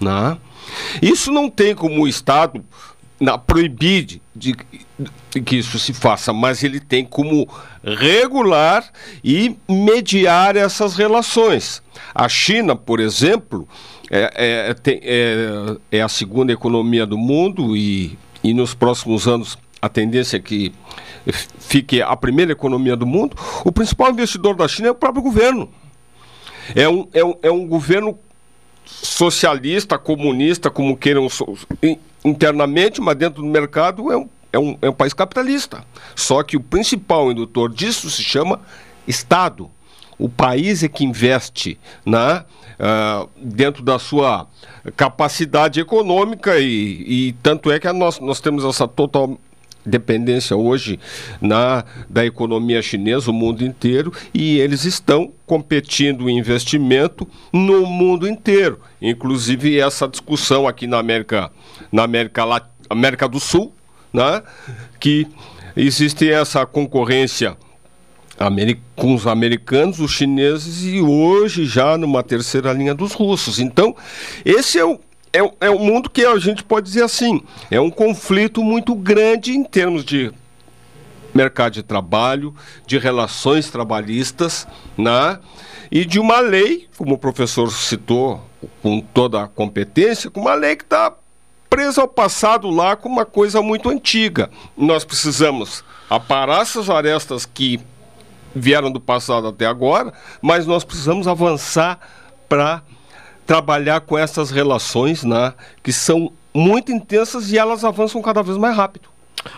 [0.00, 0.38] Né?
[1.02, 2.64] Isso não tem como o Estado
[3.20, 4.56] na, proibir de, de-
[5.30, 7.48] de que isso se faça, mas ele tem como
[7.82, 8.84] regular
[9.24, 11.82] e mediar essas relações.
[12.14, 13.68] A China, por exemplo,
[14.10, 19.58] é, é- tem- é- é a segunda economia do mundo e, e nos próximos anos
[19.80, 20.72] a tendência é que
[21.58, 23.36] fique a primeira economia do mundo.
[23.64, 25.68] O principal investidor da China é o próprio governo.
[26.74, 28.18] É um, é um, é um governo
[28.84, 31.28] socialista, comunista, como queiram
[32.24, 35.84] internamente, mas dentro do mercado é um, é, um, é um país capitalista.
[36.16, 38.60] Só que o principal indutor disso se chama
[39.06, 39.70] Estado.
[40.18, 42.44] O país é que investe na,
[42.78, 44.46] ah, dentro da sua
[44.96, 49.38] capacidade econômica e, e tanto é que nós, nós temos essa total
[49.88, 50.98] dependência hoje
[51.40, 58.28] na, da economia chinesa, o mundo inteiro, e eles estão competindo em investimento no mundo
[58.28, 58.80] inteiro.
[59.00, 61.50] Inclusive essa discussão aqui na América,
[61.90, 62.44] na América,
[62.90, 63.72] América do Sul,
[64.12, 64.42] né,
[65.00, 65.26] que
[65.76, 67.56] existe essa concorrência
[68.96, 73.58] com os americanos, os chineses e hoje já numa terceira linha dos russos.
[73.58, 73.94] Então,
[74.44, 74.98] esse é o,
[75.32, 78.94] é, o- é um mundo que a gente pode dizer assim, é um conflito muito
[78.94, 80.30] grande em termos de
[81.34, 82.54] mercado de trabalho,
[82.86, 84.66] de relações trabalhistas,
[84.96, 85.38] né?
[85.90, 88.40] e de uma lei, como o professor citou,
[88.82, 91.14] com toda a competência, com uma lei que está
[91.70, 94.50] presa ao passado lá com uma coisa muito antiga.
[94.76, 97.78] Nós precisamos aparar essas arestas que
[98.54, 101.98] vieram do passado até agora, mas nós precisamos avançar
[102.48, 102.82] para
[103.46, 108.76] trabalhar com essas relações né, que são muito intensas e elas avançam cada vez mais
[108.76, 109.08] rápido.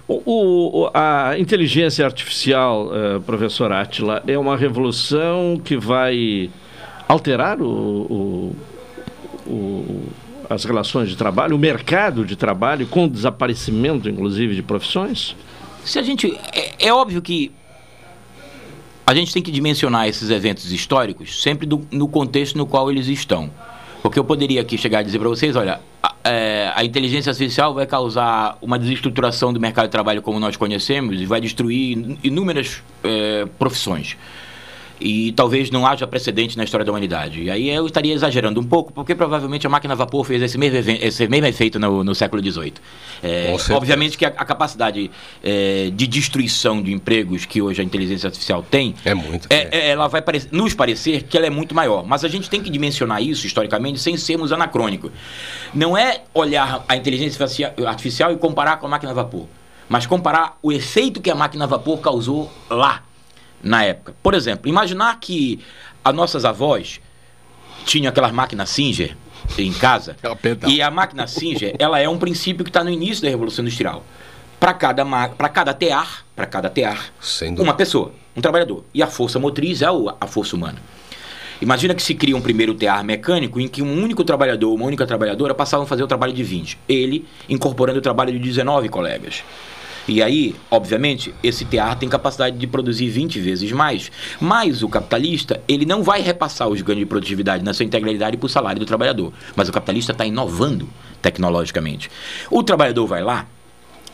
[0.06, 6.50] O, o- a inteligência artificial, eh, professor Atila, é uma revolução que vai
[7.08, 8.56] alterar o- o-
[9.46, 10.02] o-
[10.50, 15.34] as relações de trabalho, o mercado de trabalho, com o desaparecimento, inclusive, de profissões?
[15.84, 16.38] Se a gente.
[16.52, 17.50] É, é óbvio que
[19.06, 23.06] a gente tem que dimensionar esses eventos históricos sempre do- no contexto no qual eles
[23.08, 23.50] estão.
[24.02, 27.74] Porque eu poderia aqui chegar e dizer para vocês: olha, a, é, a inteligência artificial
[27.74, 32.18] vai causar uma desestruturação do mercado de trabalho como nós conhecemos e vai destruir in-
[32.24, 34.16] inúmeras é, profissões.
[35.00, 37.42] E talvez não haja precedente na história da humanidade.
[37.42, 40.58] E aí eu estaria exagerando um pouco, porque provavelmente a máquina a vapor fez esse
[40.58, 42.74] mesmo, esse mesmo efeito no, no século XVIII.
[43.22, 45.10] É, obviamente que a, a capacidade
[45.42, 49.46] é, de destruição de empregos que hoje a inteligência artificial tem, é muito.
[49.70, 52.04] é- ela vai pare- nos parecer que ela é muito maior.
[52.06, 55.10] Mas a gente tem que dimensionar isso historicamente sem sermos anacrônicos.
[55.72, 59.46] Não é olhar a inteligência artificia- artificial e comparar com a máquina a vapor,
[59.88, 63.02] mas comparar o efeito que a máquina a vapor causou lá
[63.62, 64.14] na época.
[64.22, 65.60] Por exemplo, imaginar que
[66.04, 67.00] as nossas avós
[67.84, 69.16] tinham aquelas máquinas Singer
[69.58, 70.16] em casa.
[70.68, 74.04] e a máquina Singer, ela é um princípio que está no início da Revolução Industrial.
[74.58, 77.10] Para cada, para cada tear, para cada tear,
[77.62, 78.84] uma pessoa, um trabalhador.
[78.92, 79.86] E a força motriz é
[80.20, 80.78] a força humana.
[81.62, 85.06] Imagina que se cria um primeiro tear mecânico em que um único trabalhador, uma única
[85.06, 86.78] trabalhadora passavam a fazer o trabalho de 20.
[86.88, 89.42] Ele incorporando o trabalho de 19 colegas.
[90.10, 94.10] E aí, obviamente, esse tear tem capacidade de produzir 20 vezes mais.
[94.40, 98.46] Mas o capitalista, ele não vai repassar os ganhos de produtividade na sua integralidade para
[98.46, 99.32] o salário do trabalhador.
[99.54, 100.88] Mas o capitalista está inovando
[101.22, 102.10] tecnologicamente.
[102.50, 103.46] O trabalhador vai lá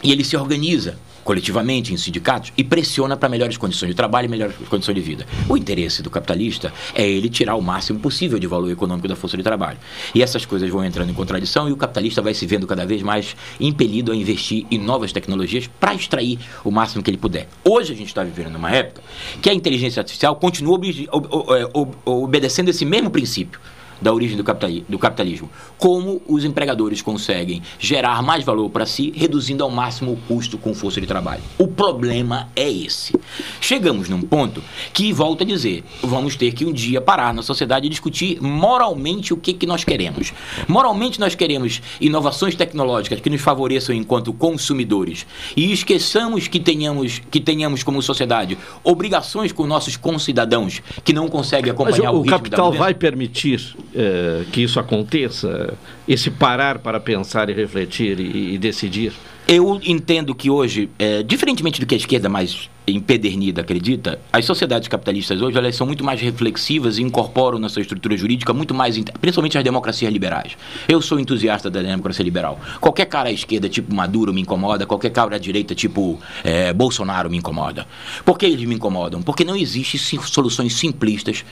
[0.03, 4.29] e ele se organiza coletivamente em sindicatos e pressiona para melhores condições de trabalho e
[4.29, 5.27] melhores condições de vida.
[5.49, 9.37] O interesse do capitalista é ele tirar o máximo possível de valor econômico da força
[9.37, 9.77] de trabalho.
[10.15, 13.03] E essas coisas vão entrando em contradição e o capitalista vai se vendo cada vez
[13.03, 17.49] mais impelido a investir em novas tecnologias para extrair o máximo que ele puder.
[17.65, 19.03] Hoje a gente está vivendo numa época
[19.43, 20.79] que a inteligência artificial continua
[21.11, 23.59] ob- obedecendo esse mesmo princípio
[24.01, 25.51] da origem do, capitali- do capitalismo.
[25.79, 30.75] Como os empregadores conseguem gerar mais valor para si, reduzindo ao máximo o custo com
[30.75, 31.43] força de trabalho.
[31.59, 33.15] O problema é esse.
[33.61, 37.87] Chegamos num ponto que, volto a dizer, vamos ter que um dia parar na sociedade
[37.87, 40.33] e discutir moralmente o que, que nós queremos.
[40.69, 45.27] Moralmente nós queremos inovações tecnológicas que nos favoreçam enquanto consumidores
[45.57, 51.73] e esqueçamos que tenhamos, que tenhamos como sociedade obrigações com nossos concidadãos que não conseguem
[51.73, 55.75] Mas acompanhar o, o, o capital vai permitir eh, que isso aconteça?
[56.07, 59.13] Esse parar para pensar e refletir e, e decidir?
[59.49, 64.89] Eu entendo que hoje, é, diferentemente do que a esquerda mais empedernida acredita, as sociedades
[64.89, 68.99] capitalistas hoje elas são muito mais reflexivas e incorporam na sua estrutura jurídica muito mais,
[69.21, 70.57] principalmente as democracias liberais.
[70.89, 72.59] Eu sou entusiasta da democracia liberal.
[72.81, 74.85] Qualquer cara à esquerda, tipo Maduro, me incomoda.
[74.85, 77.87] Qualquer cara à direita, tipo é, Bolsonaro, me incomoda.
[78.25, 79.23] Por que eles me incomodam?
[79.23, 81.45] Porque não existem soluções simplistas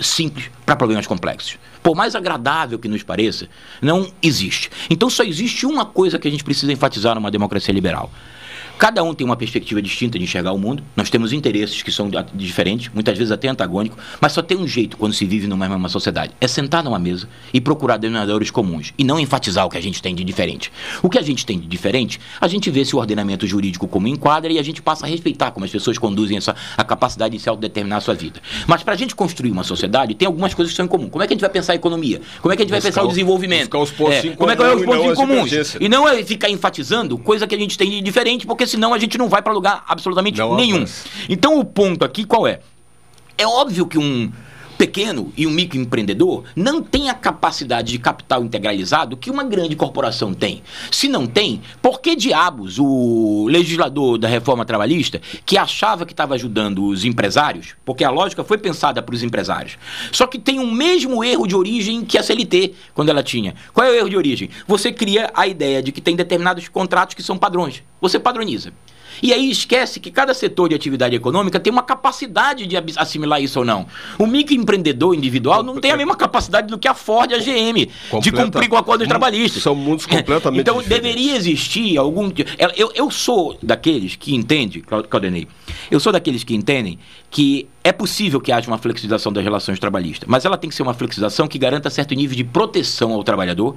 [0.00, 1.58] simples para problemas complexos.
[1.82, 3.48] Por mais agradável que nos pareça,
[3.80, 4.70] não existe.
[4.88, 8.10] Então só existe uma coisa que a gente precisa enfatizar numa democracia liberal.
[8.78, 10.82] Cada um tem uma perspectiva distinta de enxergar o mundo.
[10.96, 14.96] Nós temos interesses que são diferentes, muitas vezes até antagônicos, mas só tem um jeito
[14.96, 19.04] quando se vive numa mesma sociedade: é sentar numa mesa e procurar denominadores comuns e
[19.04, 20.72] não enfatizar o que a gente tem de diferente.
[21.02, 24.08] O que a gente tem de diferente, a gente vê se o ordenamento jurídico como
[24.08, 27.42] enquadra e a gente passa a respeitar como as pessoas conduzem essa, a capacidade de
[27.42, 28.40] se autodeterminar a sua vida.
[28.66, 31.08] Mas para a gente construir uma sociedade, tem algumas coisas que são em comum.
[31.08, 32.20] Como é que a gente vai pensar a economia?
[32.42, 33.60] Como é que a gente vai Buscar pensar o desenvolvimento?
[33.70, 35.44] buscar os pontos É, em como é que é comum os pontos em comuns?
[35.44, 35.82] divergências.
[35.82, 38.98] E não é ficar enfatizando coisa que a gente tem de diferente, porque senão a
[38.98, 40.76] gente não vai para lugar absolutamente Não nenhum.
[40.76, 41.08] avança.
[41.28, 42.60] Então o ponto aqui qual é?
[43.36, 44.30] É óbvio que um
[44.76, 50.34] pequeno e um microempreendedor não tem a capacidade de capital integralizado que uma grande corporação
[50.34, 50.62] tem.
[50.90, 56.34] Se não tem, por que diabos o legislador da reforma trabalhista, que achava que estava
[56.34, 59.78] ajudando os empresários, porque a lógica foi pensada para os empresários,
[60.12, 63.54] só que tem o mesmo erro de origem que a CLT quando ela tinha.
[63.72, 64.50] Qual é o erro de origem?
[64.66, 67.82] Você cria a ideia de que tem determinados contratos que são padrões.
[68.00, 68.72] Você padroniza.
[69.22, 73.58] E aí esquece que cada setor de atividade econômica tem uma capacidade de assimilar isso
[73.60, 73.86] ou não.
[74.18, 77.86] O microempreendedor individual não tem a mesma capacidade do que a Ford e a GM
[77.86, 79.62] de Completa- cumprir com acordos trabalhistas.
[79.62, 81.02] São mundos completamente Então diferentes.
[81.14, 82.30] deveria existir algum.
[82.76, 85.46] Eu, eu sou daqueles que entende, Clau- Claudenei,
[85.90, 86.98] eu sou daqueles que entendem
[87.30, 90.82] que é possível que haja uma flexibilização das relações trabalhistas, mas ela tem que ser
[90.82, 93.74] uma flexibilização que garanta certo nível de proteção ao trabalhador,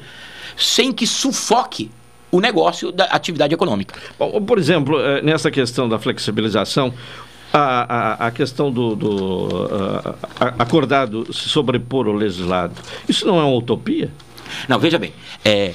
[0.55, 1.89] sem que sufoque
[2.31, 3.95] o negócio da atividade econômica.
[4.17, 6.93] Bom, Por exemplo, eh, nessa questão da flexibilização,
[7.53, 9.47] a, a, a questão do, do
[10.39, 12.73] a- acordado se sobrepor ao legislado,
[13.07, 14.11] isso não é uma utopia?
[14.67, 15.13] Não, veja bem.
[15.43, 15.73] é,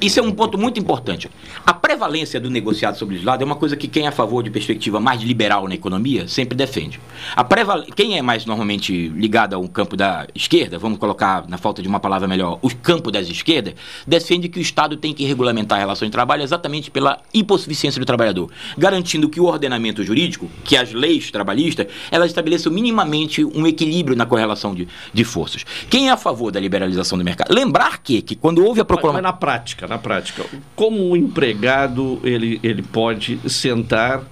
[0.00, 1.30] isso é um ponto muito importante.
[1.64, 4.42] A prevalência do negociado sobre o legislado é uma coisa que quem é a favor
[4.42, 7.00] de perspectiva mais liberal na economia sempre defende.
[7.34, 7.82] A preval...
[7.94, 12.00] Quem é mais normalmente ligado ao campo da esquerda, vamos colocar na falta de uma
[12.00, 13.74] palavra melhor, o campo das esquerdas,
[14.06, 18.06] defende que o Estado tem que regulamentar a relação de trabalho exatamente pela hipossuficiência do
[18.06, 24.16] trabalhador, garantindo que o ordenamento jurídico, que as leis trabalhistas, elas estabeleçam minimamente um equilíbrio
[24.16, 25.64] na correlação de, de forças.
[25.88, 27.52] Quem é a favor da liberalização do mercado?
[27.52, 29.22] Lembrar que, que quando houve a proclamação...
[29.22, 30.44] na prática, na prática,
[30.74, 34.22] como o empregado ele, ele pode sentar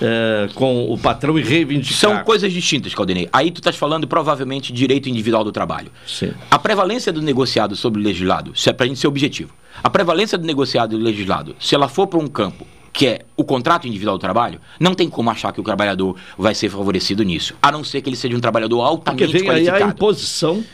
[0.00, 1.98] eh, com o patrão e reivindicar?
[1.98, 3.28] São coisas distintas, Caldenei.
[3.32, 5.90] Aí tu estás falando provavelmente direito individual do trabalho.
[6.06, 6.32] Sim.
[6.50, 9.88] A prevalência do negociado sobre o legislado, se é para a gente ser objetivo, a
[9.88, 13.44] prevalência do negociado e do legislado, se ela for para um campo que é o
[13.44, 17.54] contrato individual do trabalho, não tem como achar que o trabalhador vai ser favorecido nisso,
[17.60, 19.84] a não ser que ele seja um trabalhador altamente Porque vem aí qualificado.
[19.84, 20.64] a imposição.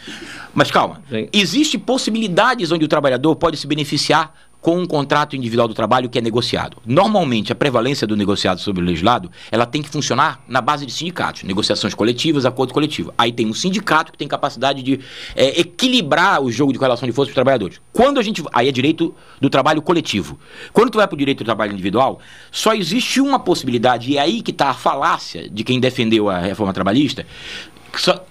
[0.54, 1.02] Mas calma,
[1.32, 6.16] existem possibilidades onde o trabalhador pode se beneficiar com um contrato individual do trabalho que
[6.16, 6.76] é negociado.
[6.86, 10.92] Normalmente, a prevalência do negociado sobre o legislado, ela tem que funcionar na base de
[10.92, 13.12] sindicatos, negociações coletivas, acordo coletivo.
[13.18, 15.00] Aí tem um sindicato que tem capacidade de
[15.34, 17.80] é, equilibrar o jogo de correlação de força dos trabalhadores.
[17.92, 18.40] Quando a gente.
[18.52, 20.38] Aí é direito do trabalho coletivo.
[20.72, 22.20] Quando tu vai para o direito do trabalho individual,
[22.52, 26.38] só existe uma possibilidade, e é aí que está a falácia de quem defendeu a
[26.38, 27.26] reforma trabalhista.
[27.96, 28.24] Só,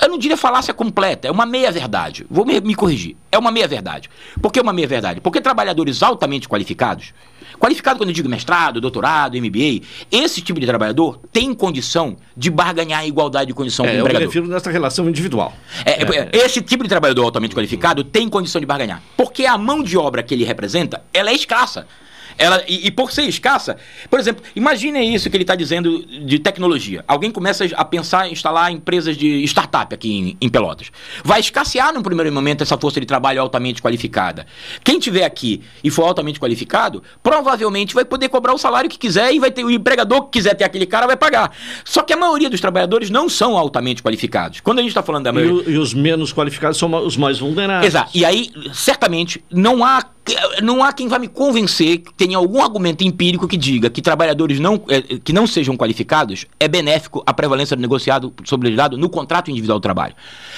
[0.00, 2.26] eu não diria falácia completa, é uma meia-verdade.
[2.30, 3.16] Vou me, me, corrigir.
[3.30, 4.10] É uma meia-verdade.
[4.40, 5.20] Por que uma meia-verdade?
[5.20, 7.12] Porque trabalhadores altamente qualificados,
[7.58, 13.00] qualificado quando eu digo mestrado, doutorado, MBA, esse tipo de trabalhador tem condição de barganhar
[13.00, 14.22] a igualdade de condição é, com o empregador.
[14.22, 15.54] Eu me refiro nessa relação individual.
[15.84, 19.02] É, é, esse tipo de trabalhador altamente qualificado tem condição de barganhar.
[19.16, 21.86] Porque a mão de obra que ele representa, ela é escassa.
[22.38, 23.76] Ela, e, e, por ser escassa,
[24.10, 27.04] por exemplo, imagine isso que ele está dizendo de tecnologia.
[27.08, 30.90] Alguém começa a pensar em instalar empresas de startup aqui em, em, Pelotas.
[31.24, 34.46] Vai escassear no primeiro momento essa força de trabalho altamente qualificada.
[34.84, 39.32] Quem tiver aqui e for altamente qualificado, provavelmente vai poder cobrar o salário que quiser
[39.32, 41.52] e vai ter o empregador que quiser ter aquele cara vai pagar.
[41.84, 44.60] Só que a maioria dos trabalhadores não são altamente qualificados.
[44.60, 45.62] Quando a gente está falando da maioria...
[45.62, 47.94] E, o, e os menos qualificados são os mais vulneráveis.
[47.94, 48.10] Exato.
[48.14, 50.04] E aí, certamente, não há
[50.62, 54.58] não há quem vá me convencer que tenha algum argumento empírico que diga que trabalhadores
[54.58, 59.08] não, é, que não sejam qualificados é benéfico à prevalência do negociado sobre legislado no
[59.08, 60.14] contrato individual do trabalho.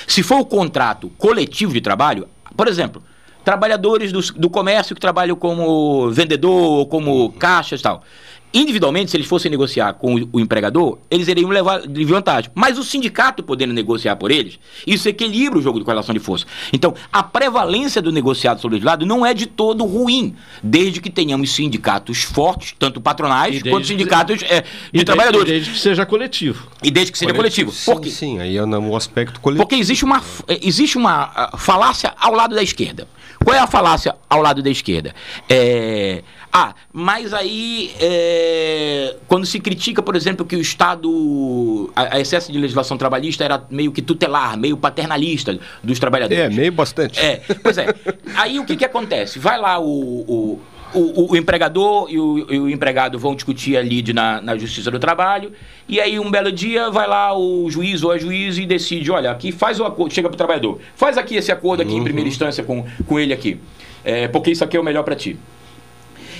[0.06, 2.26] Se for o contrato coletivo de trabalho,
[2.56, 3.02] por exemplo,
[3.44, 8.02] trabalhadores do, do comércio que trabalham como vendedor como caixas e tal.
[8.52, 12.50] Individualmente, se eles fossem negociar com o, empregador, eles iriam levar de vantagem.
[12.54, 16.46] Mas o sindicato podendo negociar por eles, isso equilibra o jogo de correlação de força.
[16.72, 21.10] Então, a prevalência do negociado sobre o legislado não é de todo ruim, desde que
[21.10, 25.48] tenhamos sindicatos fortes, tanto patronais quanto sindicatos é, de trabalhadores.
[25.48, 26.68] Desde que seja coletivo.
[26.82, 27.70] E desde que seja coletivo.
[27.70, 29.64] Sim, porque, sim, aí é no aspecto coletivo.
[29.66, 30.22] Porque existe uma,
[30.62, 33.06] existe uma falácia ao lado da esquerda.
[33.44, 35.14] Qual é a falácia ao lado da esquerda?
[35.48, 36.22] É
[36.60, 42.50] ah, mas aí, é, quando se critica, por exemplo, que o Estado, a, a, excesso
[42.50, 46.42] de legislação trabalhista era meio que tutelar, meio paternalista dos trabalhadores.
[46.42, 47.20] É, meio bastante.
[47.20, 47.86] É, pois é.
[48.34, 49.38] aí o que, que acontece?
[49.38, 50.60] Vai lá o, o
[50.94, 54.90] o, o, empregador e o, e o, empregado vão discutir ali de, na, na Justiça
[54.90, 55.52] do Trabalho,
[55.86, 59.30] e aí um belo dia vai lá o juiz ou a juiz e decide, olha,
[59.30, 61.98] aqui faz o acordo, chega para o trabalhador, faz aqui esse acordo aqui uhum.
[61.98, 63.60] em primeira instância com, com ele aqui,
[64.02, 65.38] é, porque isso aqui é o melhor para ti.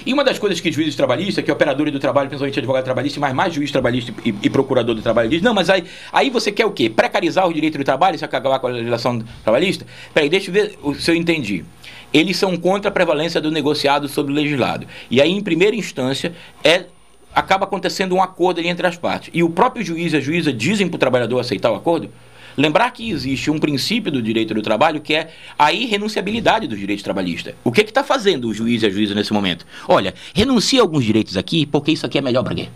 [0.05, 3.20] E uma das coisas que juízes trabalhistas, que é operadores do trabalho, principalmente advogado trabalhista,
[3.20, 6.53] mas mais juiz trabalhista e, e, procurador do trabalho, diz: não, mas aí, aí você
[6.53, 6.89] quer o quê?
[6.89, 9.87] Precarizar o direito do trabalho, se acabar com a legislação trabalhista?
[10.15, 11.65] Peraí, deixa eu ver se eu entendi.
[12.12, 14.87] Eles são contra a prevalência do negociado sobre o legislado.
[15.11, 16.35] E aí, em primeira instância,
[16.65, 16.87] é
[17.35, 19.31] acaba acontecendo um acordo ali entre as partes.
[19.33, 22.11] E o próprio juiz e a juíza dizem para o trabalhador aceitar o acordo?
[22.59, 27.05] Lembrar que existe um princípio do direito do trabalho que é a irrenunciabilidade dos direitos
[27.05, 27.55] trabalhistas.
[27.62, 29.64] O que está fazendo o juiz e a juíza nesse momento?
[29.86, 32.68] Olha, renuncia alguns direitos aqui porque isso aqui é melhor para quê?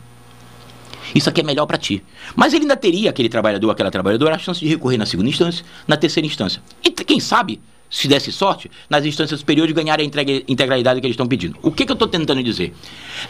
[1.12, 2.00] Isso aqui é melhor para ti.
[2.36, 5.64] Mas ele ainda teria, aquele trabalhador, aquela trabalhadora, a chance de recorrer na segunda instância,
[5.86, 6.62] na terceira instância.
[6.84, 7.60] E quem sabe,
[7.90, 11.58] se desse sorte, nas instâncias superiores ganhar a integralidade que eles estão pedindo.
[11.60, 12.72] O que, que eu estou tentando dizer?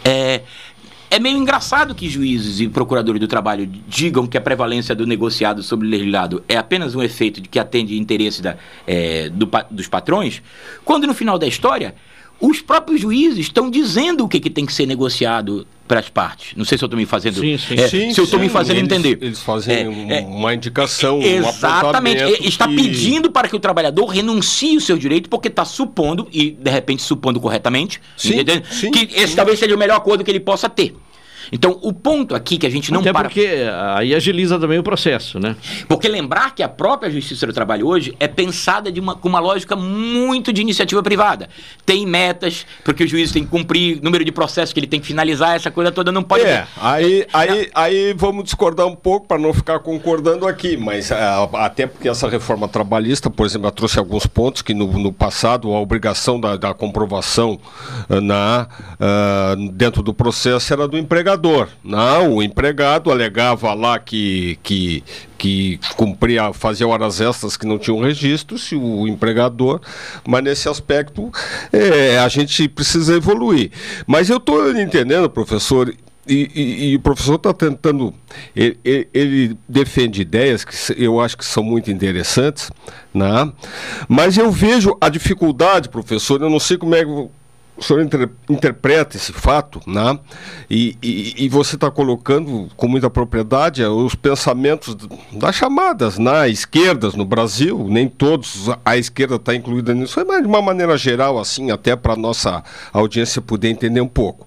[0.04, 0.42] É,
[1.12, 5.62] é meio engraçado que juízes e procuradores do trabalho digam que a prevalência do negociado
[5.62, 8.56] sobre o legislado é apenas um efeito de que atende interesse da,
[8.86, 10.42] é, do, dos patrões,
[10.86, 11.94] quando no final da história
[12.40, 16.54] os próprios juízes estão dizendo o que, que tem que ser negociado para as partes.
[16.56, 17.38] Não sei se eu estou me fazendo.
[17.38, 19.18] Sim, sim, é, sim, se eu estou me fazendo eles, entender.
[19.20, 21.20] Eles fazem é, uma indicação.
[21.20, 22.24] Exatamente.
[22.24, 22.74] Um está que...
[22.74, 27.02] pedindo para que o trabalhador renuncie o seu direito, porque está supondo, e de repente
[27.02, 30.96] supondo corretamente, sim, sim, que esse talvez seja o melhor acordo que ele possa ter.
[31.50, 33.28] Então, o ponto aqui que a gente não Até para...
[33.28, 33.48] porque
[33.96, 35.56] aí agiliza também o processo, né?
[35.88, 39.40] Porque lembrar que a própria Justiça do Trabalho hoje é pensada de uma, com uma
[39.40, 41.48] lógica muito de iniciativa privada.
[41.84, 45.06] Tem metas, porque o juiz tem que cumprir, número de processos que ele tem que
[45.06, 46.44] finalizar, essa coisa toda não pode...
[46.44, 51.14] É, aí, aí, aí vamos discordar um pouco para não ficar concordando aqui, mas uh,
[51.54, 55.80] até porque essa reforma trabalhista, por exemplo, trouxe alguns pontos que no, no passado a
[55.80, 57.58] obrigação da, da comprovação
[58.08, 61.68] uh, na, uh, dentro do processo era do empregador empregador.
[61.82, 65.02] Não, o empregado alegava lá que, que,
[65.38, 69.80] que cumpria, fazia horas extras que não tinham registro, se o empregador,
[70.26, 71.30] mas nesse aspecto
[71.72, 73.70] é, a gente precisa evoluir.
[74.06, 75.92] Mas eu estou entendendo, professor,
[76.26, 78.14] e, e, e, o professor está tentando.
[78.54, 78.78] Ele,
[79.12, 82.70] ele, defende ideias que eu acho que são muito interessantes,
[83.12, 83.52] né?
[84.08, 86.40] mas eu vejo a dificuldade, professor.
[86.40, 87.04] Eu não sei como é
[87.76, 90.18] o senhor inter, interpreta esse fato, né?
[90.70, 94.96] E, e, e você está colocando com muita propriedade os pensamentos
[95.32, 96.48] das chamadas né?
[96.48, 101.38] esquerdas no Brasil, nem todos a esquerda está incluída nisso, mas de uma maneira geral,
[101.38, 102.62] assim, até para nossa
[102.92, 104.46] audiência poder entender um pouco.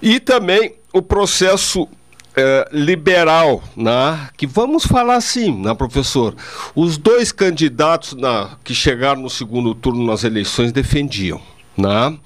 [0.00, 1.88] E também o processo
[2.36, 4.28] é, liberal, né?
[4.36, 6.36] que vamos falar assim, né, professor?
[6.74, 11.40] Os dois candidatos na, que chegaram no segundo turno nas eleições defendiam.
[11.78, 12.18] Né?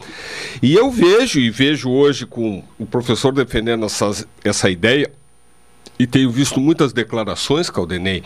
[0.63, 5.13] E eu vejo, e vejo hoje com o professor defendendo essas, essa ideia,
[5.99, 8.25] e tenho visto muitas declarações, Caldenei,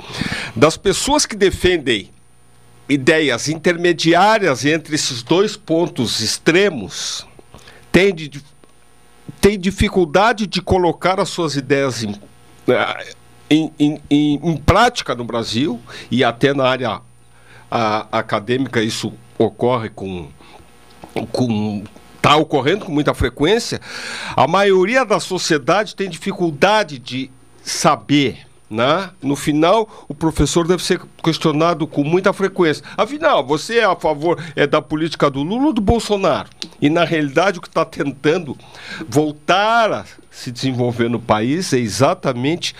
[0.55, 2.11] das pessoas que defendem
[2.89, 7.27] ideias intermediárias entre esses dois pontos extremos,
[7.91, 8.31] têm de
[9.41, 12.15] tem dificuldade de colocar as suas ideias em,
[12.69, 13.15] eh,
[13.51, 15.81] em, em, em prática no Brasil
[16.11, 17.01] e até na área
[17.71, 20.29] a, acadêmica isso ocorre com
[21.33, 21.85] com
[22.17, 23.81] está ocorrendo com muita frequência,
[24.35, 27.31] a maioria da sociedade tem dificuldade de
[27.63, 29.11] saber né?
[29.23, 32.85] No final, o professor deve ser questionado com muita frequência.
[32.97, 36.49] Afinal, você é a favor é da política do Lula ou do Bolsonaro?
[36.81, 38.57] E na realidade, o que está tentando
[39.09, 42.75] voltar a se desenvolver no país é exatamente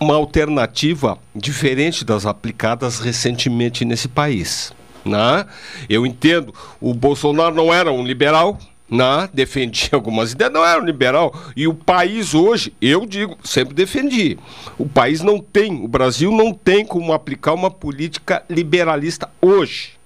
[0.00, 4.72] uma alternativa diferente das aplicadas recentemente nesse país.
[5.04, 5.46] Né?
[5.88, 8.58] Eu entendo, o Bolsonaro não era um liberal,
[8.90, 11.34] né, defendia algumas ideias, não era um liberal.
[11.56, 14.38] E o país hoje, eu digo, sempre defendi.
[14.78, 19.98] O país não tem, o Brasil não tem como aplicar uma política liberalista hoje.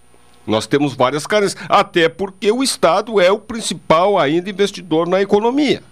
[0.44, 5.82] Nós temos várias carências, até porque o Estado é o principal ainda investidor na economia.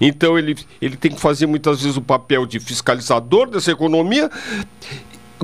[0.00, 4.30] Então ele, ele tem que fazer muitas vezes o papel de fiscalizador dessa economia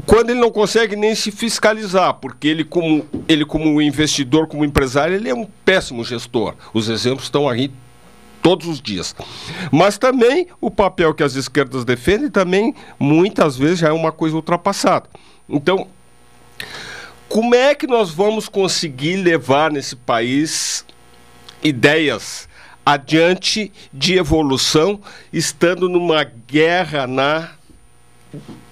[0.04, 5.14] quando ele não consegue nem se fiscalizar, porque ele como, ele como investidor, como empresário,
[5.14, 6.54] ele é um péssimo gestor.
[6.74, 7.70] Os exemplos estão aí
[8.42, 9.14] todos os dias.
[9.72, 14.36] Mas também o papel que as esquerdas defendem também muitas vezes já é uma coisa
[14.36, 15.08] ultrapassada.
[15.48, 15.88] Então,
[17.28, 20.84] como é que nós vamos conseguir levar nesse país
[21.62, 22.48] ideias
[22.84, 25.00] adiante de evolução,
[25.32, 27.50] estando numa guerra na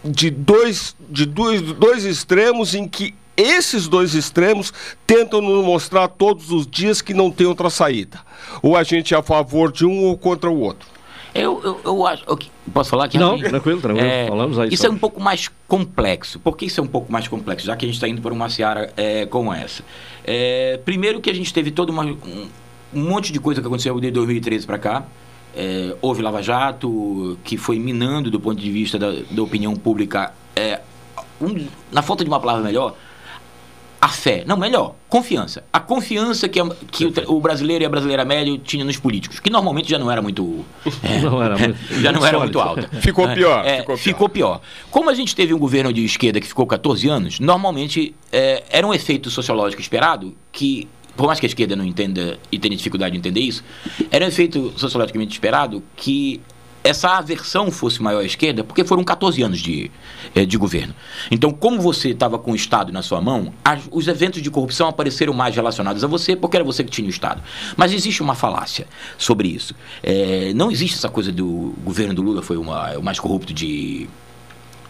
[0.04, 4.72] de dois, de dois, dois extremos em que esses dois extremos
[5.06, 8.20] tentam nos mostrar todos os dias que não tem outra saída.
[8.62, 10.88] Ou a gente é a favor de um ou contra o outro.
[11.34, 12.22] Eu, eu, eu acho.
[12.28, 12.38] Eu,
[12.72, 13.18] posso falar aqui?
[13.18, 14.06] Não, tranquilo, tranquilo.
[14.06, 14.68] É, Falamos aí.
[14.68, 14.88] Isso só.
[14.88, 16.38] é um pouco mais complexo.
[16.38, 17.66] Por que isso é um pouco mais complexo?
[17.66, 19.82] Já que a gente está indo por uma seara é, como essa.
[20.22, 22.48] É, primeiro que a gente teve todo uma, um,
[22.94, 25.06] um monte de coisa que aconteceu de 2013 para cá.
[25.56, 30.32] É, houve Lava Jato, que foi minando do ponto de vista da, da opinião pública,
[30.56, 30.80] é,
[31.40, 32.94] um, na falta de uma palavra melhor,
[34.04, 34.44] a fé.
[34.46, 35.64] Não, melhor, confiança.
[35.72, 36.60] A confiança que,
[36.90, 40.10] que o, o, brasileiro e a brasileira média tinham nos políticos, que normalmente já não
[40.10, 40.62] era muito.
[41.02, 42.86] É, não era muito já não era muito alta.
[43.00, 43.98] Ficou pior, é, ficou pior.
[43.98, 44.60] Ficou pior.
[44.90, 48.86] Como a gente teve um governo de esquerda que ficou 14 anos, normalmente é, era
[48.86, 53.12] um efeito sociológico esperado que por mais que a esquerda não entenda e tenha dificuldade
[53.12, 53.64] de entender isso,
[54.10, 56.40] era um efeito sociologicamente esperado que
[56.84, 59.90] essa aversão fosse maior à esquerda, porque foram 14 anos de,
[60.34, 60.94] eh, de governo.
[61.30, 64.86] Então, como você estava com o Estado na sua mão, as, os eventos de corrupção
[64.86, 67.42] apareceram mais relacionados a você, porque era você que tinha o Estado.
[67.74, 68.86] Mas existe uma falácia
[69.16, 69.74] sobre isso.
[70.02, 74.06] É, não existe essa coisa do governo do Lula foi uma, o mais corrupto de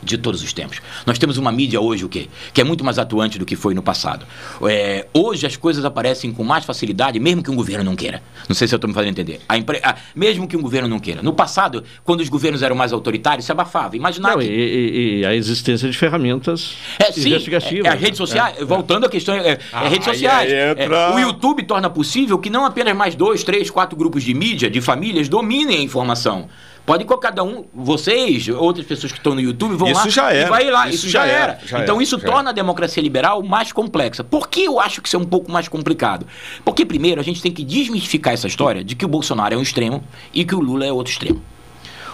[0.04, 0.80] de todos os tempos.
[1.06, 2.28] Nós temos uma mídia hoje o quê?
[2.52, 4.26] que é muito mais atuante do que foi no passado.
[4.62, 8.22] É, hoje as coisas aparecem com mais facilidade, mesmo que um governo não queira.
[8.48, 9.40] Não sei se eu estou me fazendo entender.
[9.48, 9.80] A impre...
[9.82, 11.22] ah, mesmo que um governo não queira.
[11.22, 13.96] No passado, quando os governos eram mais autoritários, se abafava.
[13.96, 14.46] Imaginar não, que...
[14.46, 17.86] e, e, a existência de ferramentas é, sim, investigativas.
[17.86, 20.52] É, é, as redes sociais, é, voltando à questão, é, é ah, redes sociais.
[20.52, 21.14] Entra...
[21.14, 24.80] o YouTube torna possível que não apenas mais dois, três, quatro grupos de mídia, de
[24.80, 26.48] famílias, dominem a informação.
[26.86, 30.46] Pode cada um, vocês, outras pessoas que estão no YouTube, vão isso lá já era.
[30.46, 30.86] e vai lá.
[30.86, 31.58] Isso, isso já, já, era.
[31.64, 32.50] Já então isso torna era.
[32.50, 34.22] a democracia liberal mais complexa.
[34.22, 36.26] Por que eu acho que isso é um pouco mais complicado?
[36.62, 39.62] Porque, primeiro, a gente tem que desmistificar essa história de que o Bolsonaro é um
[39.62, 41.42] extremo e que o Lula é outro extremo.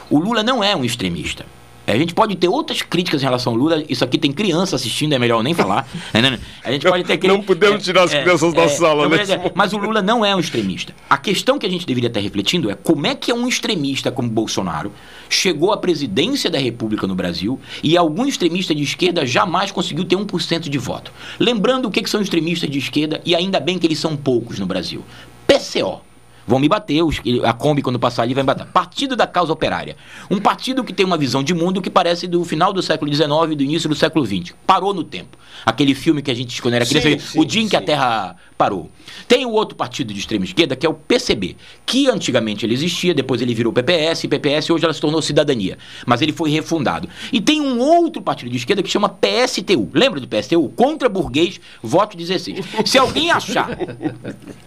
[0.09, 1.45] O Lula não é um extremista.
[1.87, 3.83] A gente pode ter outras críticas em relação ao Lula.
[3.89, 5.89] Isso aqui tem criança assistindo, é melhor nem falar.
[6.13, 6.41] Né, né, né?
[6.65, 9.53] a gente pode ter Não podemos tirar as é, crianças é, da é, sala, né?
[9.55, 10.93] Mas o Lula não é um extremista.
[11.09, 14.11] A questão que a gente deveria estar refletindo é como é que é um extremista
[14.11, 14.93] como Bolsonaro
[15.29, 20.17] chegou à presidência da República no Brasil e algum extremista de esquerda jamais conseguiu ter
[20.17, 21.13] 1% de voto.
[21.39, 24.59] Lembrando o que, que são extremistas de esquerda, e ainda bem que eles são poucos
[24.59, 25.05] no Brasil.
[25.47, 26.10] PCO.
[26.51, 28.67] Vão me bater, os, a Kombi, quando passar ali, vai me bater.
[28.67, 29.97] Partido da Causa Operária.
[30.29, 33.31] Um partido que tem uma visão de mundo que parece do final do século XIX
[33.53, 34.53] e do início do século XX.
[34.67, 35.39] Parou no tempo.
[35.65, 37.81] Aquele filme que a gente, quando era criança, sim, sim, o dia em que a
[37.81, 38.91] Terra parou.
[39.27, 41.57] Tem o outro partido de extrema esquerda, que é o PCB,
[41.87, 45.79] que antigamente ele existia, depois ele virou PPS, e PPS hoje ela se tornou Cidadania,
[46.05, 47.09] mas ele foi refundado.
[47.33, 49.89] E tem um outro partido de esquerda que chama PSTU.
[49.95, 50.69] Lembra do PSTU?
[50.77, 52.67] Contra burguês, voto 16.
[52.85, 53.71] Se alguém achar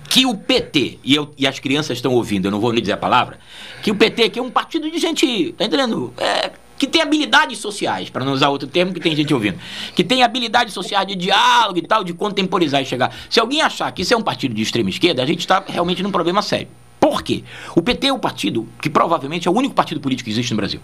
[0.09, 2.93] que o PT, e, eu, e as crianças estão ouvindo, eu não vou nem dizer
[2.93, 3.37] a palavra,
[3.83, 6.11] que o PT que é um partido de gente, tá entendendo?
[6.17, 6.49] É,
[6.83, 9.57] que tem habilidades sociais, para não usar outro termo que tem gente ouvindo,
[9.95, 13.15] que tem habilidades sociais de diálogo e tal, de contemporizar e chegar.
[13.29, 16.03] Se alguém achar que isso é um partido de extrema esquerda, a gente está realmente
[16.03, 16.67] num problema sério.
[16.99, 17.45] Por quê?
[17.73, 20.57] O PT é o partido que provavelmente é o único partido político que existe no
[20.57, 20.81] Brasil.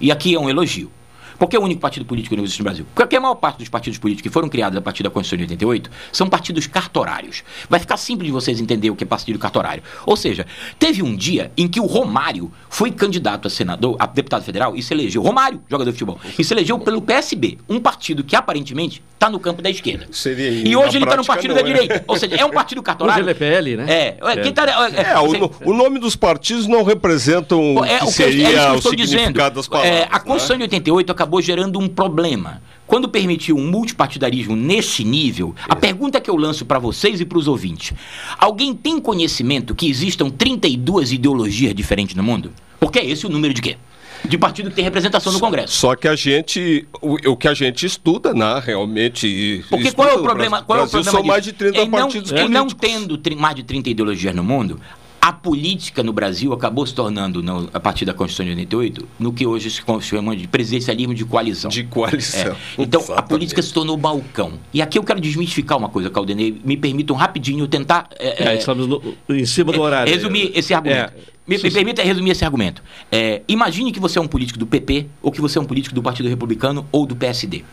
[0.00, 0.90] E aqui é um elogio.
[1.38, 2.86] Por que é o único partido político que não existe no Brasil?
[2.94, 5.54] Porque a maior parte dos partidos políticos que foram criados a partir da Constituição de
[5.54, 7.44] 88 são partidos cartorários.
[7.68, 9.82] Vai ficar simples de vocês entenderem o que é partido cartorário.
[10.04, 10.46] Ou seja,
[10.78, 14.82] teve um dia em que o Romário foi candidato a senador, a deputado federal e
[14.82, 15.22] se elegeu.
[15.22, 16.18] Romário, jogador de futebol.
[16.38, 20.06] E se elegeu pelo PSB, um partido que aparentemente está no campo da esquerda.
[20.12, 22.04] Seria, e hoje ele está no partido não, da direita.
[22.06, 23.24] Ou seja, é um partido cartorário.
[23.24, 23.86] Hoje ele é PL, né?
[23.88, 24.16] É.
[24.20, 24.36] é.
[24.42, 28.06] Quem tá, é, É, o, o nome dos partidos não representam o é, que o
[28.06, 29.18] que, seria é isso que eu o estou dizendo.
[29.18, 29.92] significado das palavras.
[29.92, 30.18] É, a né?
[30.20, 32.62] Constituição de 88 acabou gerando um problema.
[32.86, 37.36] Quando permitiu um multipartidarismo nesse nível, a pergunta que eu lanço para vocês e para
[37.36, 37.92] os ouvintes:
[38.38, 42.50] alguém tem conhecimento que existam 32 ideologias diferentes no mundo?
[42.80, 43.76] Porque é esse o número de quê?
[44.24, 45.74] De partido que tem representação no Congresso.
[45.74, 49.64] Só que a gente, o, o que a gente estuda, né, realmente.
[49.68, 50.62] Porque qual é o problema?
[50.62, 51.72] Qual é o problema são mais de disso?
[51.72, 52.54] 30 em não, partidos em políticos.
[52.54, 54.80] não tendo mais de 30 ideologias no mundo,
[55.20, 59.32] a política no Brasil acabou se tornando, no- a partir da Constituição de 88, no
[59.32, 61.70] que hoje se chama de presidencialismo de coalizão.
[61.70, 62.52] De coalizão.
[62.52, 62.56] É.
[62.82, 63.28] Então, a Exatamente.
[63.28, 64.52] política se tornou balcão.
[64.72, 66.60] E aqui eu quero desmistificar uma coisa, Caldenei.
[66.64, 68.08] Me permitam rapidinho tentar.
[68.18, 70.12] é, É, é, estamos no- em cima do horário.
[70.12, 71.12] Resumir esse argumento.
[71.14, 71.38] É.
[71.46, 72.82] Me, me permita resumir esse argumento.
[73.10, 75.94] É, imagine que você é um político do PP, ou que você é um político
[75.94, 77.64] do Partido Republicano ou do PSD.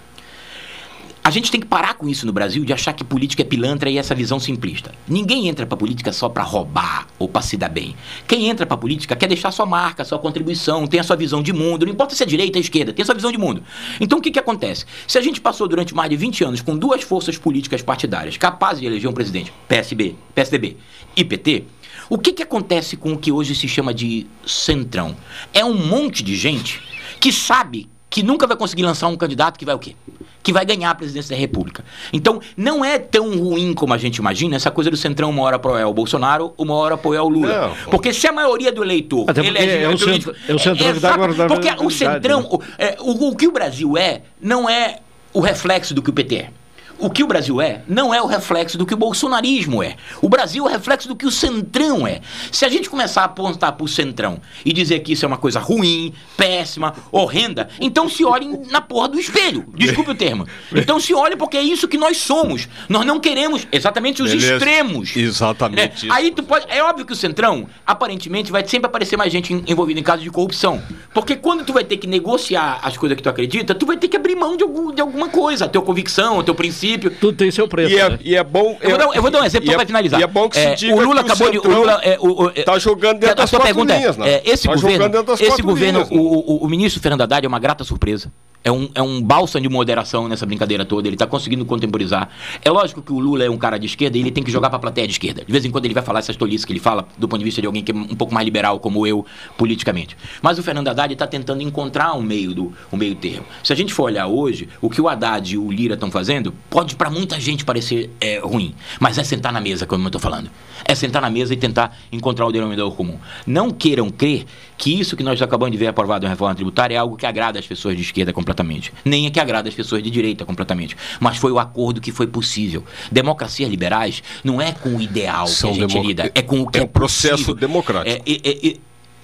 [1.26, 3.90] A gente tem que parar com isso no Brasil de achar que política é pilantra
[3.90, 4.94] e essa visão simplista.
[5.08, 7.96] Ninguém entra pra política só pra roubar ou pra se dar bem.
[8.28, 11.52] Quem entra pra política quer deixar sua marca, sua contribuição, tem a sua visão de
[11.52, 13.64] mundo, não importa se é direita ou esquerda, tem a sua visão de mundo.
[14.00, 14.86] Então o que, que acontece?
[15.08, 18.82] Se a gente passou durante mais de 20 anos com duas forças políticas partidárias capazes
[18.82, 20.78] de eleger um presidente, PSB, PSDB
[21.18, 21.64] e PT,
[22.08, 25.16] o que, que acontece com o que hoje se chama de centrão?
[25.52, 26.84] É um monte de gente
[27.20, 29.94] que sabe que nunca vai conseguir lançar um candidato que vai o quê?
[30.42, 31.84] Que vai ganhar a presidência da República.
[32.14, 35.58] Então, não é tão ruim como a gente imagina essa coisa do centrão uma hora
[35.58, 37.76] apoiar o Bolsonaro, uma hora apoiar o Lula.
[37.92, 40.84] Porque se a maioria do eleitor Até elege é o centro- é o centrão que
[41.02, 42.48] dá exato, agora Porque o verdade, centrão, né?
[42.50, 45.00] o, é, o- o que o Brasil é, não é
[45.34, 46.50] o reflexo do que o PT é.
[46.98, 49.96] O que o Brasil é, não é o reflexo do que o bolsonarismo é.
[50.22, 52.22] O Brasil é o reflexo do que o centrão é.
[52.52, 55.60] Se a gente começar a apontar pro centrão e dizer que isso é uma coisa
[55.60, 59.66] ruim, péssima, horrenda, então se olhem na porra do espelho.
[59.76, 60.48] Desculpe o termo.
[60.74, 62.68] Então se olhem porque é isso que nós somos.
[62.88, 64.54] Nós não queremos exatamente os Beleza.
[64.54, 65.16] extremos.
[65.16, 66.08] Exatamente.
[66.10, 66.66] É, aí tu pode.
[66.70, 70.24] É óbvio que o Centrão, aparentemente, vai sempre aparecer mais gente en- envolvida em casos
[70.24, 70.82] de corrupção.
[71.14, 74.08] Porque quando tu vai ter que negociar as coisas que tu acredita, tu vai ter
[74.08, 76.85] que abrir mão de, algum- de alguma coisa, a tua convicção, o teu princípio.
[77.20, 77.94] Tudo tem seu preço.
[77.94, 78.20] E é, né?
[78.24, 78.78] e é bom.
[78.82, 80.20] Eu vou, dar, um- eu vou dar um exemplo só é- pra finalizar.
[80.20, 81.58] E é bom que É, se diga o Lula que acabou de.
[81.60, 84.18] O Lula, é, o, o, é, tá jogando dentro a das sua quatro pergunta linhas,
[84.18, 84.30] é, né?
[84.30, 85.06] é, esse Tá governo,
[85.40, 88.32] esse governo linhas, o, o, o ministro Fernando Haddad é uma grata surpresa.
[88.64, 91.08] É um, é um bálsamo de moderação nessa brincadeira toda.
[91.08, 92.30] Ele está conseguindo contemporizar.
[92.64, 94.72] É lógico que o Lula é um cara de esquerda e ele tem que jogar
[94.72, 95.46] para a plateia de esquerda.
[95.46, 97.46] De vez em quando ele vai falar essas tolices que ele fala, do ponto de
[97.46, 99.24] vista de alguém que é um pouco mais liberal, como eu,
[99.56, 100.18] politicamente.
[100.42, 103.46] Mas o Fernando Haddad está tentando encontrar um meio, do, um meio termo.
[103.64, 106.52] Se a gente for olhar hoje, o que o Haddad e o Lira estão fazendo,
[106.76, 108.76] pode para muita gente parecer é, ruim.
[109.00, 110.52] Mas é sentar na mesa, como eu estou falando.
[110.84, 113.18] É sentar na mesa e tentar encontrar o denominador comum.
[113.48, 114.46] Não queiram crer
[114.78, 117.58] que isso que nós acabamos de ver aprovado na reforma tributária é algo que agrada
[117.58, 118.92] as pessoas de esquerda completamente.
[119.06, 120.98] Nem é que agrada as pessoas de direita completamente.
[121.18, 122.84] Mas foi o acordo que foi possível.
[123.10, 126.70] Democracias liberais não é com o ideal São que a gente lida, é com o
[126.70, 127.56] que é é, um processo possível.
[127.56, 128.10] democrático.
[128.10, 128.76] É, é, é, é,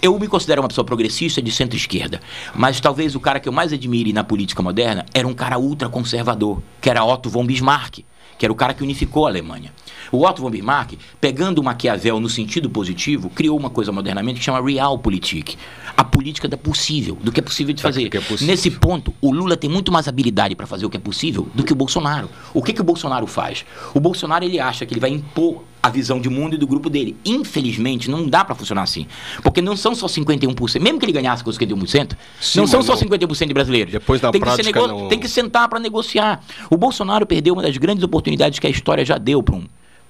[0.02, 2.19] eu me considero uma pessoa progressista de centro-esquerda,
[2.56, 6.61] mas talvez o cara que eu mais admire na política moderna era um cara ultraconservador,
[6.82, 7.99] que era Otto von Bismarck,
[8.38, 9.72] que era o cara que unificou a Alemanha.
[10.11, 14.45] O Otto von Bismarck, pegando o Maquiavel no sentido positivo, criou uma coisa modernamente que
[14.45, 15.56] chama Realpolitik,
[15.95, 18.10] a política da possível, do que é possível de fazer.
[18.41, 21.64] Nesse ponto, o Lula tem muito mais habilidade para fazer o que é possível do
[21.64, 22.28] que o Bolsonaro.
[22.52, 23.64] O que, que o Bolsonaro faz?
[23.94, 26.90] O Bolsonaro ele acha que ele vai impor a visão de mundo e do grupo
[26.90, 27.16] dele.
[27.26, 29.08] Infelizmente, não dá para funcionar assim.
[29.41, 32.94] Porque não são só 51%, mesmo que ele ganhasse com 51%, Sim, não são só
[32.94, 33.91] não- 51% de brasileiros.
[33.91, 36.44] Depois, na tem, que prática, nego- não- tem que sentar para negociar.
[36.70, 39.64] O Bolsonaro perdeu uma das grandes oportunidades que a história já deu para um,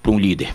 [0.04, 0.54] pra um líder.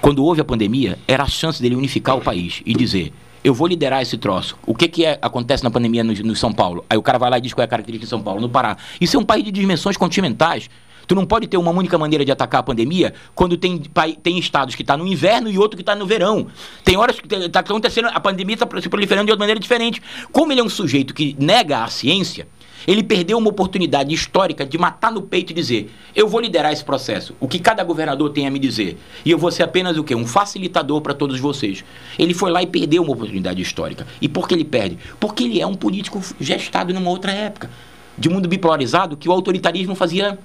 [0.00, 3.12] Quando houve a pandemia, era a chance dele unificar o país e dizer:
[3.44, 4.56] eu vou liderar esse troço.
[4.66, 6.84] O que, que é- acontece na pandemia no, no São Paulo?
[6.90, 8.48] Aí o cara vai lá e diz qual é a característica de São Paulo, no
[8.48, 8.76] Pará.
[9.00, 10.68] Isso é um país de dimensões continentais.
[11.12, 13.82] Tu não pode ter uma única maneira de atacar a pandemia quando tem,
[14.22, 16.46] tem estados que está no inverno e outro que está no verão.
[16.82, 20.00] Tem horas que está acontecendo, a pandemia está se proliferando de outra maneira diferente.
[20.32, 22.48] Como ele é um sujeito que nega a ciência,
[22.86, 26.82] ele perdeu uma oportunidade histórica de matar no peito e dizer: eu vou liderar esse
[26.82, 28.96] processo, o que cada governador tem a me dizer.
[29.22, 30.14] E eu vou ser apenas o quê?
[30.14, 31.84] Um facilitador para todos vocês.
[32.18, 34.06] Ele foi lá e perdeu uma oportunidade histórica.
[34.18, 34.96] E por que ele perde?
[35.20, 37.68] Porque ele é um político gestado numa outra época,
[38.16, 40.38] de mundo bipolarizado, que o autoritarismo fazia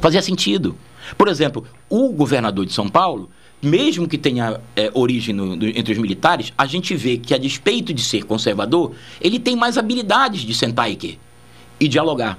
[0.00, 0.76] fazia sentido.
[1.16, 3.30] Por exemplo, o governador de São Paulo,
[3.62, 7.38] mesmo que tenha é, origem no- do- entre os militares, a gente vê que, a
[7.38, 11.18] despeito de ser conservador, ele tem mais habilidades de sentar e?
[11.80, 12.38] E dialogar.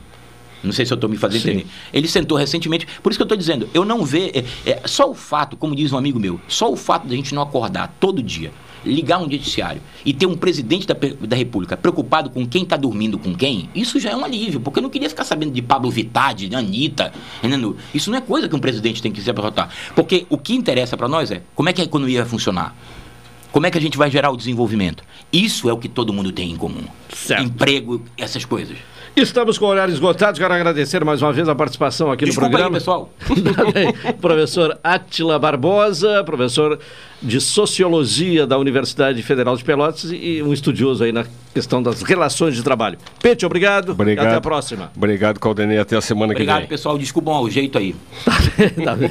[0.63, 1.67] Não sei se eu estou me fazendo entender.
[1.93, 2.85] Ele sentou recentemente.
[3.01, 4.31] Por isso que eu estou dizendo, eu não vejo.
[4.65, 7.33] É, é, só o fato, como diz um amigo meu, só o fato da gente
[7.33, 8.51] não acordar todo dia,
[8.85, 13.17] ligar um noticiário e ter um presidente da, da República preocupado com quem está dormindo
[13.17, 14.59] com quem, isso já é um alívio.
[14.59, 17.11] Porque eu não queria ficar sabendo de Pablo Vittar, de Anitta.
[17.43, 17.75] entendeu?
[17.93, 19.73] Isso não é coisa que um presidente tem que se apertar.
[19.95, 22.75] Porque o que interessa para nós é como é que a economia vai funcionar.
[23.51, 25.03] Como é que a gente vai gerar o desenvolvimento?
[25.33, 26.83] Isso é o que todo mundo tem em comum.
[27.41, 28.77] Emprego, essas coisas.
[29.15, 30.39] Estamos com o horário esgotado.
[30.39, 32.77] Quero agradecer mais uma vez a participação aqui Desculpa no aí, programa.
[32.77, 33.11] pessoal.
[34.05, 34.13] Aí.
[34.13, 36.79] professor Átila Barbosa, professor
[37.21, 42.55] de Sociologia da Universidade Federal de Pelotas e um estudioso aí na questão das relações
[42.55, 42.97] de trabalho.
[43.21, 43.91] Pete, obrigado.
[43.91, 44.25] Obrigado.
[44.25, 44.91] E até a próxima.
[44.95, 45.77] Obrigado, Caldenei.
[45.77, 46.69] Até a semana Obrigado, que vem.
[46.69, 46.97] pessoal.
[46.97, 47.95] Desculpam ao jeito aí.
[48.83, 49.09] Tá bem.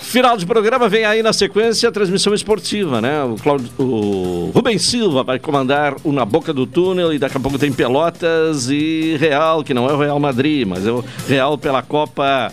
[0.00, 3.22] Final de programa, vem aí na sequência a transmissão esportiva, né?
[3.24, 7.40] O, Claudio, o Rubens Silva vai comandar o Na Boca do Túnel e daqui a
[7.40, 11.58] pouco tem Pelotas e Real, que não é o Real Madrid, mas é o Real
[11.58, 12.52] pela Copa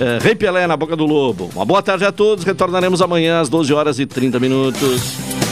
[0.00, 1.50] eh, Rei Pelé na Boca do Lobo.
[1.54, 5.47] Uma boa tarde a todos, retornaremos amanhã às 12 horas e 30 minutos.